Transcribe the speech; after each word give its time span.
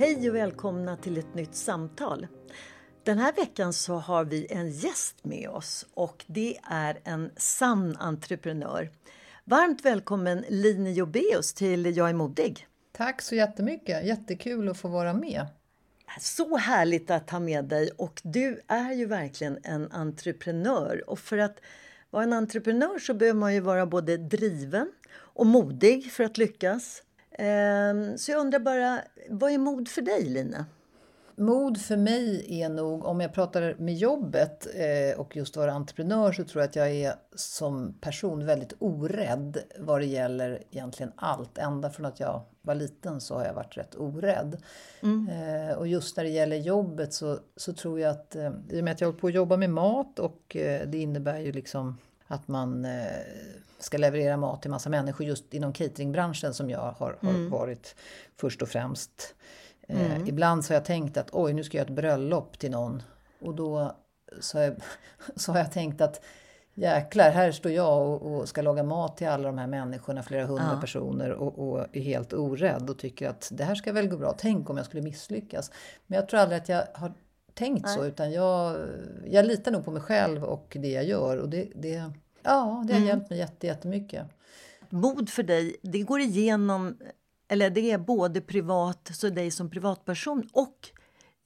Hej 0.00 0.30
och 0.30 0.36
välkomna 0.36 0.96
till 0.96 1.18
ett 1.18 1.34
nytt 1.34 1.54
samtal. 1.54 2.26
Den 3.04 3.18
här 3.18 3.32
veckan 3.32 3.72
så 3.72 3.94
har 3.94 4.24
vi 4.24 4.46
en 4.50 4.70
gäst 4.70 5.24
med 5.24 5.48
oss 5.48 5.86
och 5.94 6.24
det 6.26 6.58
är 6.62 7.00
en 7.04 7.30
sann 7.36 7.96
entreprenör. 7.96 8.90
Varmt 9.44 9.84
välkommen 9.84 10.44
Line 10.48 10.94
Jobeus 10.94 11.54
till 11.54 11.96
Jag 11.96 12.08
är 12.08 12.14
modig. 12.14 12.66
Tack 12.92 13.22
så 13.22 13.34
jättemycket, 13.34 14.06
jättekul 14.06 14.68
att 14.68 14.78
få 14.78 14.88
vara 14.88 15.12
med. 15.12 15.46
Så 16.20 16.56
härligt 16.56 17.10
att 17.10 17.30
ha 17.30 17.40
med 17.40 17.64
dig 17.64 17.90
och 17.96 18.20
du 18.24 18.60
är 18.66 18.92
ju 18.92 19.06
verkligen 19.06 19.58
en 19.62 19.92
entreprenör 19.92 21.10
och 21.10 21.18
för 21.18 21.38
att 21.38 21.60
vara 22.10 22.22
en 22.22 22.32
entreprenör 22.32 22.98
så 22.98 23.14
behöver 23.14 23.40
man 23.40 23.54
ju 23.54 23.60
vara 23.60 23.86
både 23.86 24.16
driven 24.16 24.92
och 25.12 25.46
modig 25.46 26.12
för 26.12 26.24
att 26.24 26.38
lyckas. 26.38 27.02
Ehm, 27.40 28.18
så 28.18 28.30
jag 28.30 28.40
undrar 28.40 28.58
bara, 28.58 29.00
vad 29.28 29.52
är 29.52 29.58
mod 29.58 29.88
för 29.88 30.02
dig 30.02 30.24
Lina? 30.24 30.66
Mod 31.34 31.80
för 31.80 31.96
mig 31.96 32.46
är 32.62 32.68
nog, 32.68 33.04
om 33.04 33.20
jag 33.20 33.32
pratar 33.32 33.74
med 33.78 33.94
jobbet 33.94 34.66
eh, 34.74 35.20
och 35.20 35.36
just 35.36 35.56
vara 35.56 35.72
entreprenör 35.72 36.32
så 36.32 36.44
tror 36.44 36.62
jag 36.62 36.68
att 36.68 36.76
jag 36.76 36.90
är 36.90 37.14
som 37.34 37.94
person 38.00 38.46
väldigt 38.46 38.72
orädd 38.78 39.58
vad 39.78 40.00
det 40.00 40.06
gäller 40.06 40.62
egentligen 40.70 41.12
allt. 41.16 41.58
Ända 41.58 41.90
från 41.90 42.06
att 42.06 42.20
jag 42.20 42.42
var 42.62 42.74
liten 42.74 43.20
så 43.20 43.34
har 43.34 43.44
jag 43.44 43.54
varit 43.54 43.76
rätt 43.76 43.94
orädd. 43.94 44.56
Mm. 45.02 45.28
Eh, 45.28 45.76
och 45.76 45.86
just 45.86 46.16
när 46.16 46.24
det 46.24 46.30
gäller 46.30 46.56
jobbet 46.56 47.12
så, 47.12 47.38
så 47.56 47.72
tror 47.72 48.00
jag 48.00 48.10
att, 48.10 48.36
eh, 48.36 48.52
i 48.70 48.80
och 48.80 48.84
med 48.84 48.92
att 48.92 49.00
jag 49.00 49.08
håller 49.08 49.20
på 49.20 49.26
att 49.26 49.34
jobba 49.34 49.56
med 49.56 49.70
mat 49.70 50.18
och 50.18 50.56
det 50.86 50.98
innebär 50.98 51.38
ju 51.38 51.52
liksom 51.52 51.98
att 52.26 52.48
man 52.48 52.86
ska 53.82 53.98
leverera 53.98 54.36
mat 54.36 54.62
till 54.62 54.70
massa 54.70 54.90
människor 54.90 55.26
just 55.26 55.54
inom 55.54 55.72
cateringbranschen 55.72 56.54
som 56.54 56.70
jag 56.70 56.94
har, 56.98 57.16
har 57.20 57.30
mm. 57.30 57.50
varit 57.50 57.94
först 58.36 58.62
och 58.62 58.68
främst. 58.68 59.34
Eh, 59.88 60.12
mm. 60.12 60.26
ibland 60.26 60.64
så 60.64 60.72
har 60.72 60.76
jag 60.76 60.84
tänkt 60.84 61.16
att 61.16 61.28
oj, 61.32 61.52
nu 61.52 61.64
ska 61.64 61.78
jag 61.78 61.84
göra 61.84 61.92
ett 61.92 61.96
bröllop 61.96 62.58
till 62.58 62.70
någon. 62.70 63.02
Och 63.40 63.54
då 63.54 63.96
så 64.40 64.58
har 64.58 64.64
jag, 64.64 64.74
så 65.36 65.52
har 65.52 65.58
jag 65.58 65.72
tänkt 65.72 66.00
att 66.00 66.20
jäklar, 66.74 67.30
här 67.30 67.52
står 67.52 67.72
jag 67.72 68.08
och, 68.08 68.34
och, 68.34 68.48
ska 68.48 68.62
laga 68.62 68.82
mat 68.82 69.16
till 69.16 69.28
alla 69.28 69.48
de 69.48 69.58
här 69.58 69.66
människorna, 69.66 70.22
flera 70.22 70.46
hundra 70.46 70.70
ja. 70.74 70.80
personer 70.80 71.30
och, 71.30 71.68
och, 71.68 71.86
är 71.92 72.00
helt 72.00 72.32
orädd 72.32 72.90
och 72.90 72.98
tycker 72.98 73.28
att 73.28 73.48
det 73.52 73.64
här 73.64 73.74
ska 73.74 73.92
väl 73.92 74.08
gå 74.08 74.16
bra. 74.16 74.34
Tänk 74.38 74.70
om 74.70 74.76
jag 74.76 74.86
skulle 74.86 75.02
misslyckas. 75.02 75.70
Men 76.06 76.16
jag 76.16 76.28
tror 76.28 76.40
aldrig 76.40 76.60
att 76.60 76.68
jag 76.68 76.84
har 76.94 77.12
tänkt 77.54 77.84
Nej. 77.84 77.94
så, 77.94 78.04
utan 78.04 78.32
jag, 78.32 78.76
jag 79.26 79.46
litar 79.46 79.72
nog 79.72 79.84
på 79.84 79.90
mig 79.90 80.02
själv 80.02 80.44
och 80.44 80.76
det 80.80 80.90
jag 80.90 81.04
gör. 81.04 81.36
Och 81.36 81.48
det, 81.48 81.68
det, 81.74 82.12
Ja, 82.42 82.84
det 82.86 82.92
har 82.92 83.00
mm. 83.00 83.08
hjälpt 83.08 83.30
mig 83.30 83.46
jättemycket. 83.60 84.26
Mod 84.88 85.30
för 85.30 85.42
dig, 85.42 85.76
det 85.82 86.02
går 86.02 86.20
igenom, 86.20 86.98
eller 87.48 87.70
det 87.70 87.90
är 87.90 87.98
både 87.98 88.40
privat, 88.40 89.10
så 89.12 89.28
dig 89.28 89.50
som 89.50 89.70
privatperson 89.70 90.48
och 90.52 90.90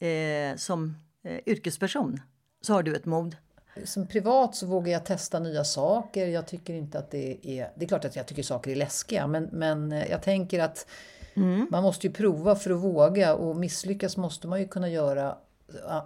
eh, 0.07 0.57
som 0.57 0.97
eh, 1.23 1.41
yrkesperson, 1.47 2.21
så 2.61 2.73
har 2.73 2.83
du 2.83 2.97
ett 2.97 3.05
mod. 3.05 3.37
Som 3.85 4.07
privat 4.07 4.57
så 4.57 4.67
vågar 4.67 4.93
jag 4.93 5.07
testa 5.07 5.39
nya 5.39 5.65
saker. 5.65 6.27
Jag 6.27 6.47
tycker 6.47 6.75
inte 6.75 6.99
att 6.99 7.11
det 7.11 7.39
är... 7.43 7.71
Det 7.77 7.85
är 7.85 7.89
klart 7.89 8.05
att 8.05 8.17
jag 8.17 8.27
tycker 8.27 8.43
saker 8.43 8.71
är 8.71 8.77
läskiga, 8.77 9.27
men, 9.27 9.49
men 9.53 9.93
eh, 9.93 10.11
jag 10.11 10.23
tänker 10.23 10.61
att 10.61 10.87
mm. 11.35 11.67
man 11.71 11.83
måste 11.83 12.07
ju 12.07 12.13
prova 12.13 12.57
för 12.57 12.71
att 12.71 12.81
våga 12.81 13.35
och 13.35 13.57
misslyckas 13.57 14.17
måste 14.17 14.49
man 14.49 14.61
ju 14.61 14.69
kunna 14.69 14.89
göra 14.89 15.39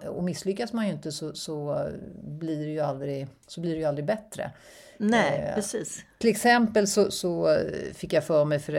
och 0.07 0.23
misslyckas 0.23 0.73
man 0.73 0.87
ju 0.87 0.93
inte 0.93 1.11
så, 1.11 1.33
så, 1.33 1.87
blir, 2.23 2.65
det 2.65 2.71
ju 2.71 2.79
aldrig, 2.79 3.27
så 3.47 3.61
blir 3.61 3.71
det 3.71 3.79
ju 3.79 3.85
aldrig 3.85 4.05
bättre. 4.05 4.51
Nej, 4.97 5.45
eh, 5.47 5.55
precis. 5.55 6.05
Till 6.17 6.29
exempel 6.29 6.87
så, 6.87 7.11
så, 7.11 7.57
fick 7.93 8.13
jag 8.13 8.23
för 8.23 8.45
mig, 8.45 8.59
för 8.59 8.73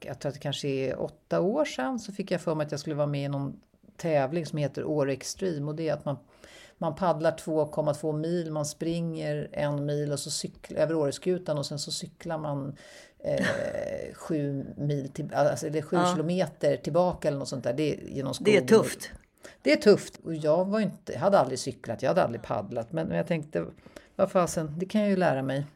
jag 0.00 0.18
tror 0.18 0.28
att 0.28 0.34
det 0.34 0.40
kanske 0.40 0.68
är 0.68 1.00
åtta 1.00 1.40
år 1.40 1.64
sedan, 1.64 1.98
så 1.98 2.12
fick 2.12 2.30
jag 2.30 2.40
för 2.40 2.54
mig 2.54 2.64
att 2.64 2.70
jag 2.70 2.80
skulle 2.80 2.96
vara 2.96 3.06
med 3.06 3.24
i 3.24 3.28
någon 3.28 3.60
tävling 3.96 4.46
som 4.46 4.58
heter 4.58 4.84
Åre 4.84 5.12
Extreme 5.12 5.66
och 5.66 5.74
det 5.74 5.88
är 5.88 5.92
att 5.92 6.04
man 6.04 6.16
man 6.80 6.94
paddlar 6.94 7.30
2,2 7.32 8.12
mil, 8.18 8.52
man 8.52 8.66
springer 8.66 9.48
en 9.52 9.86
mil 9.86 10.12
och 10.12 10.20
så 10.20 10.30
cyklar, 10.30 10.78
över 10.80 10.94
Åreskutan 10.94 11.58
och 11.58 11.66
sen 11.66 11.78
så 11.78 11.92
cyklar 11.92 12.38
man 12.38 12.76
eh, 13.18 13.44
sju 14.14 14.66
mil 14.76 15.08
till, 15.08 15.34
alltså, 15.34 15.66
eller 15.66 15.82
sju 15.82 15.96
ja. 15.96 16.12
kilometer 16.12 16.76
tillbaka 16.76 17.28
eller 17.28 17.38
något 17.38 17.48
sånt 17.48 17.64
där. 17.64 17.72
Det 17.72 17.94
är, 17.94 18.08
genom 18.08 18.34
det 18.40 18.56
är 18.56 18.66
tufft. 18.66 19.10
Det 19.62 19.72
är 19.72 19.76
tufft. 19.76 20.20
Och 20.24 20.34
jag, 20.34 20.64
var 20.64 20.80
inte, 20.80 21.12
jag 21.12 21.20
hade 21.20 21.38
aldrig 21.38 21.58
cyklat, 21.58 22.02
jag 22.02 22.10
hade 22.10 22.22
aldrig 22.22 22.42
paddlat. 22.42 22.92
Men, 22.92 23.08
men 23.08 23.16
jag 23.16 23.26
tänkte, 23.26 23.66
vad 24.16 24.30
fasen, 24.30 24.74
det 24.78 24.86
kan 24.86 25.00
jag 25.00 25.10
ju 25.10 25.16
lära 25.16 25.42
mig. 25.42 25.66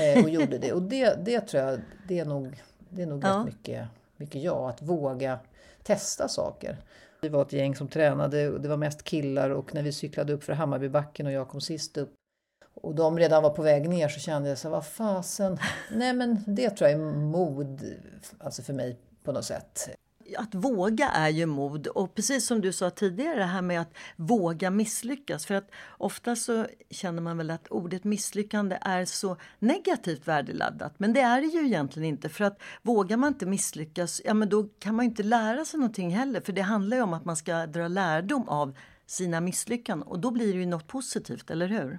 Eh, 0.00 0.24
och 0.24 0.30
gjorde 0.30 0.58
det. 0.58 0.72
Och 0.72 0.82
det, 0.82 1.24
det 1.24 1.40
tror 1.40 1.62
jag, 1.62 1.80
det 2.08 2.18
är 2.18 2.24
nog, 2.24 2.62
det 2.88 3.02
är 3.02 3.06
nog 3.06 3.24
ja. 3.24 3.28
rätt 3.28 3.44
mycket, 3.44 3.86
mycket 4.16 4.42
jag. 4.42 4.68
Att 4.68 4.82
våga 4.82 5.38
testa 5.82 6.28
saker. 6.28 6.76
Vi 7.20 7.28
var 7.28 7.42
ett 7.42 7.52
gäng 7.52 7.74
som 7.74 7.88
tränade 7.88 8.50
och 8.50 8.60
det 8.60 8.68
var 8.68 8.76
mest 8.76 9.02
killar 9.02 9.50
och 9.50 9.74
när 9.74 9.82
vi 9.82 9.92
cyklade 9.92 10.32
upp 10.32 10.44
för 10.44 10.52
Hammarbybacken 10.52 11.26
och 11.26 11.32
jag 11.32 11.48
kom 11.48 11.60
sist 11.60 11.96
upp 11.96 12.14
och 12.74 12.94
de 12.94 13.18
redan 13.18 13.42
var 13.42 13.50
på 13.50 13.62
väg 13.62 13.88
ner 13.88 14.08
så 14.08 14.20
kände 14.20 14.48
jag 14.48 14.58
så 14.58 14.70
vad 14.70 14.86
fasen. 14.86 15.58
Nej 15.90 16.12
men 16.12 16.44
det 16.46 16.70
tror 16.70 16.90
jag 16.90 17.00
är 17.00 17.04
mod, 17.12 17.94
alltså 18.38 18.62
för 18.62 18.72
mig 18.72 18.96
på 19.24 19.32
något 19.32 19.44
sätt 19.44 19.88
att 20.36 20.54
våga 20.54 21.08
är 21.08 21.28
ju 21.28 21.46
mod 21.46 21.86
och 21.86 22.14
precis 22.14 22.46
som 22.46 22.60
du 22.60 22.72
sa 22.72 22.90
tidigare 22.90 23.38
det 23.38 23.44
här 23.44 23.62
med 23.62 23.80
att 23.80 23.94
våga 24.16 24.70
misslyckas. 24.70 25.46
För 25.46 25.54
att 25.54 25.70
ofta 25.98 26.36
så 26.36 26.66
känner 26.90 27.22
man 27.22 27.38
väl 27.38 27.50
att 27.50 27.68
ordet 27.68 28.04
misslyckande 28.04 28.78
är 28.80 29.04
så 29.04 29.36
negativt 29.58 30.28
värdeladdat. 30.28 30.94
Men 30.98 31.12
det 31.12 31.20
är 31.20 31.40
det 31.40 31.46
ju 31.46 31.66
egentligen 31.66 32.08
inte 32.08 32.28
för 32.28 32.44
att 32.44 32.62
vågar 32.82 33.16
man 33.16 33.28
inte 33.28 33.46
misslyckas, 33.46 34.20
ja 34.24 34.34
men 34.34 34.48
då 34.48 34.68
kan 34.78 34.94
man 34.94 35.04
inte 35.04 35.22
lära 35.22 35.64
sig 35.64 35.80
någonting 35.80 36.10
heller. 36.10 36.40
För 36.40 36.52
det 36.52 36.62
handlar 36.62 36.96
ju 36.96 37.02
om 37.02 37.14
att 37.14 37.24
man 37.24 37.36
ska 37.36 37.66
dra 37.66 37.88
lärdom 37.88 38.48
av 38.48 38.76
sina 39.06 39.40
misslyckanden 39.40 40.08
och 40.08 40.18
då 40.18 40.30
blir 40.30 40.52
det 40.52 40.58
ju 40.58 40.66
något 40.66 40.86
positivt, 40.86 41.50
eller 41.50 41.66
hur? 41.66 41.98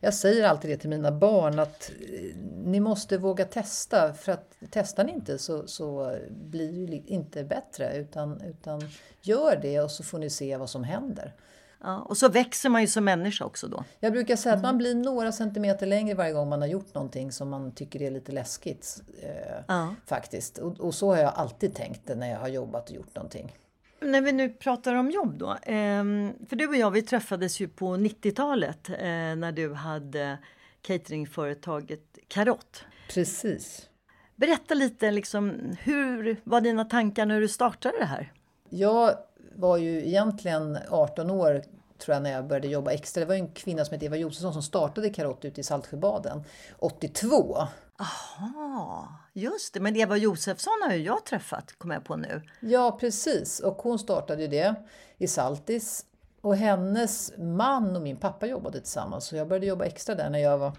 Jag 0.00 0.14
säger 0.14 0.48
alltid 0.48 0.70
det 0.70 0.76
till 0.76 0.90
mina 0.90 1.12
barn 1.12 1.58
att 1.58 1.90
eh, 2.00 2.36
ni 2.64 2.80
måste 2.80 3.18
våga 3.18 3.44
testa 3.44 4.14
för 4.14 4.32
att 4.32 4.54
testar 4.70 5.04
ni 5.04 5.12
inte 5.12 5.38
så, 5.38 5.66
så 5.66 6.16
blir 6.30 6.86
det 6.86 6.96
inte 6.96 7.44
bättre 7.44 7.96
utan, 7.96 8.40
utan 8.40 8.82
gör 9.22 9.58
det 9.62 9.80
och 9.80 9.90
så 9.90 10.02
får 10.02 10.18
ni 10.18 10.30
se 10.30 10.56
vad 10.56 10.70
som 10.70 10.84
händer. 10.84 11.34
Ja, 11.80 12.00
och 12.00 12.16
så 12.16 12.28
växer 12.28 12.68
man 12.68 12.80
ju 12.80 12.86
som 12.86 13.04
människa 13.04 13.44
också 13.44 13.68
då. 13.68 13.84
Jag 14.00 14.12
brukar 14.12 14.36
säga 14.36 14.54
att 14.54 14.62
man 14.62 14.78
blir 14.78 14.94
några 14.94 15.32
centimeter 15.32 15.86
längre 15.86 16.14
varje 16.14 16.32
gång 16.32 16.48
man 16.48 16.60
har 16.60 16.68
gjort 16.68 16.94
någonting 16.94 17.32
som 17.32 17.48
man 17.48 17.72
tycker 17.72 18.02
är 18.02 18.10
lite 18.10 18.32
läskigt. 18.32 19.02
Eh, 19.22 19.30
Ja. 19.68 19.94
Faktiskt. 20.06 20.58
Och, 20.58 20.80
och 20.80 20.94
så 20.94 21.10
har 21.10 21.16
jag 21.16 21.32
alltid 21.36 21.74
tänkt 21.74 22.00
det 22.06 22.14
när 22.14 22.30
jag 22.30 22.38
har 22.38 22.48
jobbat 22.48 22.90
och 22.90 22.96
gjort 22.96 23.14
någonting. 23.14 23.56
När 24.00 24.20
vi 24.20 24.32
nu 24.32 24.48
pratar 24.48 24.94
om 24.94 25.10
jobb 25.10 25.38
då. 25.38 25.56
ehm, 25.62 26.32
för 26.48 26.56
du 26.56 26.68
och 26.68 26.76
jag 26.76 26.90
vi 26.90 27.02
träffades 27.02 27.60
ju 27.60 27.68
på 27.68 27.96
90-talet 27.96 28.88
eh, 28.88 28.96
när 29.36 29.52
du 29.52 29.74
hade 29.74 30.38
cateringföretaget 30.82 32.18
Karott. 32.28 32.84
Precis. 33.10 33.88
Berätta 34.36 34.74
lite 34.74 35.10
liksom, 35.10 35.74
hur 35.80 36.40
var 36.44 36.60
dina 36.60 36.84
tankar 36.84 37.26
när 37.26 37.40
du 37.40 37.48
startade 37.48 37.98
det 37.98 38.04
här? 38.04 38.32
Jag 38.70 39.14
var 39.54 39.76
ju 39.76 40.06
egentligen 40.06 40.78
18 40.90 41.30
år 41.30 41.62
tror 41.98 42.14
jag 42.14 42.22
när 42.22 42.32
jag 42.32 42.46
började 42.46 42.68
jobba 42.68 42.92
extra. 42.92 43.20
Det 43.20 43.26
var 43.26 43.34
en 43.34 43.52
kvinna 43.52 43.84
som 43.84 43.92
hette 43.92 44.06
Eva 44.06 44.16
Josefsson 44.16 44.52
som 44.52 44.62
startade 44.62 45.10
Karott 45.10 45.44
ute 45.44 45.60
i 45.60 45.64
Saltsjöbaden 45.64 46.44
82. 46.78 47.56
Aha, 47.98 49.08
just 49.36 49.74
det. 49.74 49.80
Men 49.80 49.96
Eva 49.96 50.16
Josefsson 50.16 50.72
har 50.82 50.94
ju 50.94 51.02
jag 51.02 51.24
träffat, 51.24 51.72
kommer 51.78 51.94
jag 51.94 52.04
på 52.04 52.16
nu. 52.16 52.42
Ja, 52.60 52.98
precis. 53.00 53.60
Och 53.60 53.74
hon 53.76 53.98
startade 53.98 54.42
ju 54.42 54.48
det 54.48 54.74
i 55.18 55.26
Saltis. 55.26 56.06
Och 56.40 56.56
hennes 56.56 57.32
man 57.38 57.96
och 57.96 58.02
min 58.02 58.16
pappa 58.16 58.46
jobbade 58.46 58.80
tillsammans. 58.80 59.24
Så 59.24 59.36
jag 59.36 59.48
började 59.48 59.66
jobba 59.66 59.84
extra 59.84 60.14
där 60.14 60.30
när 60.30 60.38
jag 60.38 60.58
var, 60.58 60.72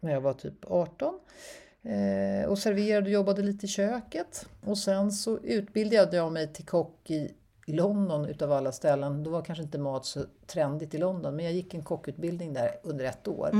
när 0.00 0.12
jag 0.12 0.20
var 0.20 0.32
typ 0.32 0.64
18. 0.66 1.20
Eh, 1.82 2.48
och 2.48 2.58
serverade 2.58 3.06
och 3.06 3.12
jobbade 3.12 3.42
lite 3.42 3.66
i 3.66 3.68
köket. 3.68 4.46
Och 4.66 4.78
sen 4.78 5.12
så 5.12 5.38
utbildade 5.38 6.16
jag 6.16 6.32
mig 6.32 6.52
till 6.52 6.66
kock 6.66 7.10
i 7.10 7.34
i 7.70 7.72
London 7.72 8.26
utav 8.26 8.52
alla 8.52 8.72
ställen. 8.72 9.22
Då 9.22 9.30
var 9.30 9.42
kanske 9.42 9.64
inte 9.64 9.78
mat 9.78 10.06
så 10.06 10.24
trendigt 10.46 10.94
i 10.94 10.98
London, 10.98 11.36
men 11.36 11.44
jag 11.44 11.54
gick 11.54 11.74
en 11.74 11.82
kockutbildning 11.82 12.52
där 12.52 12.70
under 12.82 13.04
ett 13.04 13.28
år. 13.28 13.50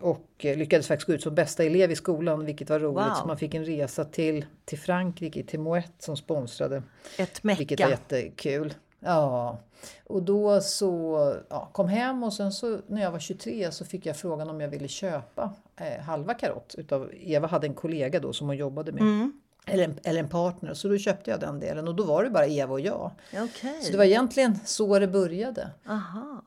Och 0.00 0.30
eh, 0.38 0.56
lyckades 0.56 0.88
faktiskt 0.88 1.06
gå 1.06 1.12
ut 1.12 1.22
som 1.22 1.34
bästa 1.34 1.64
elev 1.64 1.90
i 1.90 1.96
skolan, 1.96 2.44
vilket 2.44 2.70
var 2.70 2.80
roligt. 2.80 3.06
Wow. 3.06 3.14
Så 3.20 3.26
man 3.26 3.38
fick 3.38 3.54
en 3.54 3.64
resa 3.64 4.04
till, 4.04 4.46
till 4.64 4.78
Frankrike, 4.78 5.42
till 5.42 5.60
Moët 5.60 5.92
som 5.98 6.16
sponsrade. 6.16 6.82
Ett 7.18 7.40
Vilket 7.42 7.80
var 7.80 7.88
mecka. 7.88 7.90
jättekul. 7.90 8.74
Ja, 9.00 9.58
och 10.04 10.22
då 10.22 10.60
så 10.60 11.34
ja, 11.48 11.68
kom 11.72 11.88
hem 11.88 12.22
och 12.22 12.32
sen 12.32 12.52
så 12.52 12.78
när 12.86 13.02
jag 13.02 13.10
var 13.10 13.18
23 13.18 13.72
så 13.72 13.84
fick 13.84 14.06
jag 14.06 14.16
frågan 14.16 14.50
om 14.50 14.60
jag 14.60 14.68
ville 14.68 14.88
köpa 14.88 15.54
eh, 15.76 16.02
halva 16.02 16.34
Karott. 16.34 16.74
Utav, 16.78 17.10
Eva 17.20 17.46
hade 17.48 17.66
en 17.66 17.74
kollega 17.74 18.20
då 18.20 18.32
som 18.32 18.46
hon 18.46 18.56
jobbade 18.56 18.92
med. 18.92 19.02
Mm. 19.02 19.40
Eller, 19.66 19.84
en, 19.84 19.98
eller 20.04 20.20
en 20.20 20.28
partner. 20.28 20.74
Så 20.74 20.88
då 20.88 20.98
köpte 20.98 21.30
jag 21.30 21.40
den 21.40 21.60
delen 21.60 21.88
och 21.88 21.94
då 21.94 22.04
var 22.04 22.24
det 22.24 22.30
bara 22.30 22.46
Eva 22.46 22.72
och 22.72 22.80
jag. 22.80 23.10
Okej. 23.32 23.82
Så 23.82 23.92
det 23.92 23.98
var 23.98 24.04
egentligen 24.04 24.58
så 24.64 24.98
det 24.98 25.08
började. 25.08 25.70
Aha. 25.88 26.42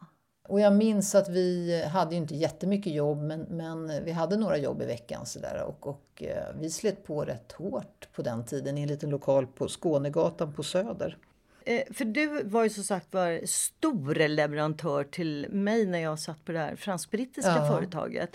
Och 0.49 0.59
jag 0.59 0.73
minns 0.73 1.15
att 1.15 1.29
vi 1.29 1.81
hade 1.91 2.15
ju 2.15 2.21
inte 2.21 2.35
jättemycket 2.35 2.93
jobb 2.93 3.21
men, 3.21 3.41
men 3.41 4.03
vi 4.05 4.11
hade 4.11 4.37
några 4.37 4.57
jobb 4.57 4.81
i 4.81 4.85
veckan 4.85 5.25
sådär 5.25 5.63
och, 5.63 5.87
och 5.87 6.23
eh, 6.23 6.43
vi 6.59 6.69
slet 6.69 7.03
på 7.03 7.25
rätt 7.25 7.51
hårt 7.51 8.07
på 8.13 8.21
den 8.21 8.45
tiden 8.45 8.77
i 8.77 8.81
en 8.81 8.87
liten 8.87 9.09
lokal 9.09 9.47
på 9.47 9.67
Skånegatan 9.67 10.53
på 10.53 10.63
Söder. 10.63 11.17
Eh, 11.65 11.81
för 11.93 12.05
du 12.05 12.43
var 12.43 12.63
ju 12.63 12.69
som 12.69 12.83
sagt 12.83 13.13
var 13.13 13.45
stor 13.45 14.27
leverantör 14.27 15.03
till 15.03 15.47
mig 15.49 15.85
när 15.85 15.99
jag 15.99 16.19
satt 16.19 16.45
på 16.45 16.51
det 16.51 16.59
här 16.59 16.75
fransk-brittiska 16.75 17.55
Ja. 17.55 17.67
företaget. 17.73 18.29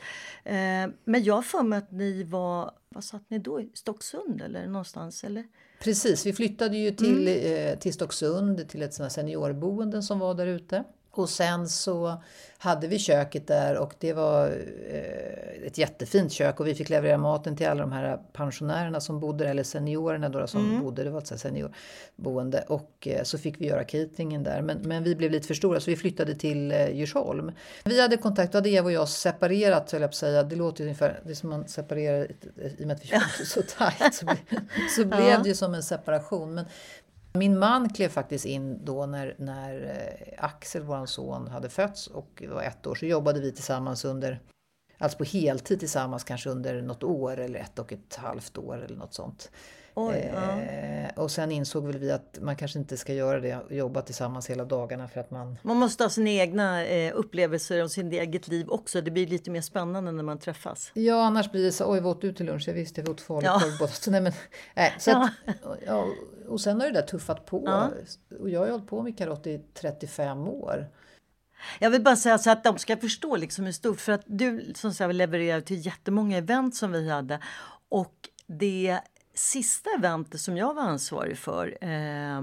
Eh, 0.45 0.55
men 1.05 1.25
jag 1.25 1.35
har 1.35 1.43
för 1.43 1.63
mig 1.63 1.79
att 1.79 1.93
ni 1.93 2.23
var, 2.23 2.71
vad 2.89 3.05
satt 3.05 3.31
ni 3.31 3.39
då? 3.39 3.61
I 3.61 3.71
Stocksund 3.75 4.43
eller 4.43 4.67
någonstans? 4.67 5.25
Eller? 5.25 5.45
Precis, 5.83 6.27
vi 6.27 6.33
flyttade 6.33 6.77
ju 6.77 6.91
till, 6.91 7.29
eh, 7.29 7.79
till 7.79 7.93
Stocksund, 7.93 8.69
till 8.69 8.83
ett 8.83 8.95
seniorboende 9.13 10.03
som 10.03 10.19
var 10.19 10.35
där 10.35 10.47
ute. 10.47 10.85
Och 11.19 11.29
sen 11.29 11.69
så 11.69 12.23
hade 12.59 12.87
vi 12.87 12.99
köket 12.99 13.47
där 13.47 13.77
och 13.77 13.95
det 13.99 14.13
var 14.13 14.47
eh, 14.91 15.67
ett 15.67 15.79
jättefint 15.79 16.33
kök 16.33 16.61
och 16.61 16.67
vi 16.67 16.75
fick 16.75 16.89
leverera 16.89 17.19
maten 17.19 17.57
till 17.57 17.69
alla 17.69 17.81
de 17.81 17.93
här 17.93 18.19
pensionärerna 18.33 19.01
som 19.01 19.21
bodde 19.21 19.45
där, 19.45 19.51
eller 19.51 19.63
seniorerna 19.63 20.29
då 20.29 20.47
som 20.47 20.81
bodde, 20.81 21.05
det 21.05 21.11
var 21.11 21.21
ett 21.21 21.41
seniorboende. 21.41 22.65
Och 22.69 23.09
eh, 23.09 23.23
så 23.23 23.39
fick 23.39 23.61
vi 23.61 23.67
göra 23.67 23.85
cateringen 23.85 24.43
där. 24.43 24.63
Men, 24.63 24.79
men 24.79 25.03
vi 25.03 25.15
blev 25.15 25.31
lite 25.31 25.47
för 25.47 25.55
stora 25.55 25.81
så 25.81 25.91
vi 25.91 25.97
flyttade 25.97 26.35
till 26.35 26.73
eh, 26.73 26.91
Djursholm. 26.91 27.53
Vi 27.85 28.01
hade 28.01 28.17
kontakt, 28.17 28.53
då 28.53 28.59
hade 28.59 28.71
Eva 28.71 28.87
och 28.87 28.93
jag 28.93 29.09
separerat 29.09 29.93
höll 29.93 30.01
jag 30.01 30.11
på 30.11 30.13
att 30.13 30.17
säga. 30.17 30.43
Det 30.43 30.57
låter 30.57 30.81
ju 30.81 30.85
ungefär, 30.85 31.21
det 31.25 31.31
är 31.31 31.35
som 31.35 31.51
man 31.51 31.69
separerar 31.69 32.25
i 32.79 32.83
och 32.83 32.87
med 32.87 32.97
att 32.97 33.05
vi 33.05 33.11
var 33.13 33.45
så 33.45 33.63
tajt. 33.63 34.15
Så, 34.15 34.27
så 34.97 35.05
blev 35.05 35.43
det 35.43 35.49
ju 35.49 35.55
som 35.55 35.75
en 35.75 35.83
separation. 35.83 36.55
Men 36.55 36.65
min 37.39 37.59
man 37.59 37.89
klev 37.89 38.09
faktiskt 38.09 38.45
in 38.45 38.85
då 38.85 39.07
när, 39.07 39.35
när 39.39 39.83
eh, 39.83 40.45
Axel, 40.45 40.83
vår 40.83 41.07
son, 41.07 41.49
hade 41.49 41.69
fötts 41.69 42.07
och 42.07 42.43
var 42.49 42.63
ett 42.63 42.87
år. 42.87 42.95
Så 42.95 43.07
jobbade 43.07 43.41
vi 43.41 43.53
tillsammans 43.53 44.05
under, 44.05 44.41
alltså 44.99 45.19
på 45.19 45.25
heltid 45.25 45.81
tillsammans 45.81 46.25
kanske 46.25 46.51
under 46.51 46.83
något 46.83 47.03
år 47.03 47.41
eller 47.41 47.61
ett 47.61 47.79
och 47.79 47.93
ett 47.93 48.17
halvt 48.17 48.59
år 48.59 48.85
eller 48.85 48.97
något 48.97 49.15
sånt. 49.15 49.51
Oj, 49.97 50.31
ja. 50.35 50.61
eh, 50.61 51.11
och 51.17 51.31
sen 51.31 51.53
insåg 51.53 51.87
väl 51.87 51.99
vi 51.99 52.13
att 52.13 52.39
man 52.41 52.57
kanske 52.57 52.79
inte 52.79 52.97
ska 52.97 53.13
göra 53.13 53.41
det, 53.41 53.59
jobba 53.71 54.03
tillsammans 54.03 54.51
hela 54.51 54.65
dagarna 54.65 55.09
för 55.09 55.21
att 55.21 55.31
man 55.31 55.59
Man 55.63 55.77
måste 55.77 56.05
ha 56.05 56.09
sina 56.11 56.31
egna 56.31 56.85
eh, 56.87 57.13
upplevelser 57.17 57.83
och 57.83 57.91
sin 57.91 58.13
eget 58.13 58.49
liv 58.49 58.69
också. 58.69 59.01
Det 59.01 59.11
blir 59.11 59.27
lite 59.27 59.51
mer 59.51 59.61
spännande 59.61 60.13
när 60.13 60.23
man 60.23 60.39
träffas. 60.39 60.91
Ja, 60.95 61.25
annars 61.25 61.51
blir 61.53 61.65
det 61.65 61.73
så, 61.73 61.93
oj 61.93 62.01
vad 62.01 62.11
åt 62.17 62.21
du 62.21 62.33
till 62.33 62.47
lunch? 62.47 62.65
Jag 62.69 62.75
visste 62.75 63.01
jag 63.01 63.11
åt 63.11 63.21
Ja. 63.21 63.25
falukorv 63.27 63.79
båda 63.79 63.93
två. 63.93 64.11
Nej, 64.11 64.21
men, 64.21 64.33
nej, 64.77 64.95
så 64.99 65.11
Ja. 65.11 65.29
att, 65.47 65.79
ja, 65.87 66.07
och 66.49 66.61
sen 66.61 66.81
har 66.81 66.87
det 66.87 66.93
där 66.95 67.03
tuffat 67.07 67.47
på. 67.47 67.63
Ja. 67.67 67.91
Och 68.41 68.51
jag 68.51 68.61
har 68.61 68.69
hållit 68.71 68.87
på 68.87 69.03
med 69.03 69.19
karott 69.19 69.47
i 69.47 69.61
35 69.75 70.49
år. 70.49 70.87
Jag 71.81 71.91
vill 71.91 72.03
bara 72.03 72.17
säga 72.17 72.39
så 72.39 72.51
att 72.51 72.65
de 72.65 72.79
ska 72.79 72.97
förstå 72.97 73.37
liksom 73.37 73.65
hur 73.65 73.73
stort. 73.73 74.01
För 74.01 74.13
att 74.13 74.23
du 74.27 74.73
som 74.75 74.95
sagt 74.95 75.15
levererar 75.15 75.61
till 75.61 75.87
jättemånga 75.87 76.37
event 76.39 76.77
som 76.77 76.93
vi 76.93 77.11
hade. 77.11 77.39
Och 77.89 78.15
det 78.47 79.01
sista 79.35 79.91
eventet 79.99 80.41
som 80.41 80.57
jag 80.57 80.75
var 80.75 80.83
ansvarig 80.83 81.39
för. 81.39 81.79
Eh, 81.81 82.43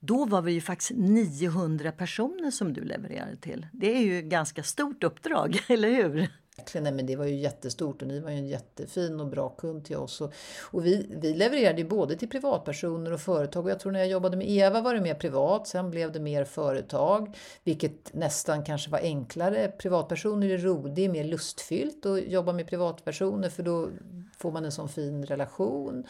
då 0.00 0.24
var 0.24 0.42
vi 0.42 0.52
ju 0.52 0.60
faktiskt 0.60 0.90
900 0.94 1.92
personer 1.92 2.50
som 2.50 2.72
du 2.72 2.80
levererade 2.80 3.36
till. 3.36 3.66
Det 3.72 3.96
är 3.96 4.00
ju 4.00 4.18
ett 4.18 4.24
ganska 4.24 4.62
stort 4.62 5.04
uppdrag, 5.04 5.60
eller 5.68 5.90
hur? 5.90 6.28
Nej, 6.74 6.92
men 6.92 7.06
det 7.06 7.16
var 7.16 7.24
ju 7.24 7.34
jättestort 7.34 8.02
och 8.02 8.08
ni 8.08 8.20
var 8.20 8.30
ju 8.30 8.36
en 8.36 8.48
jättefin 8.48 9.20
och 9.20 9.26
bra 9.26 9.48
kund 9.48 9.84
till 9.84 9.96
oss. 9.96 10.20
Och, 10.20 10.32
och 10.60 10.86
vi, 10.86 11.06
vi 11.10 11.34
levererade 11.34 11.78
ju 11.78 11.88
både 11.88 12.16
till 12.16 12.28
privatpersoner 12.28 13.12
och 13.12 13.20
företag. 13.20 13.64
Och 13.64 13.70
jag 13.70 13.80
tror 13.80 13.92
när 13.92 14.00
jag 14.00 14.08
jobbade 14.08 14.36
med 14.36 14.50
Eva 14.50 14.80
var 14.80 14.94
det 14.94 15.00
mer 15.00 15.14
privat, 15.14 15.68
sen 15.68 15.90
blev 15.90 16.12
det 16.12 16.20
mer 16.20 16.44
företag. 16.44 17.36
Vilket 17.64 18.14
nästan 18.14 18.64
kanske 18.64 18.90
var 18.90 18.98
enklare. 18.98 19.68
Privatpersoner 19.68 20.48
är 20.48 20.58
roligt, 20.58 20.96
det 20.96 21.04
är 21.04 21.08
mer 21.08 21.24
lustfyllt 21.24 22.06
att 22.06 22.22
jobba 22.22 22.52
med 22.52 22.66
privatpersoner 22.66 23.48
för 23.48 23.62
då 23.62 23.88
får 24.38 24.52
man 24.52 24.64
en 24.64 24.72
sån 24.72 24.88
fin 24.88 25.24
relation. 25.24 26.06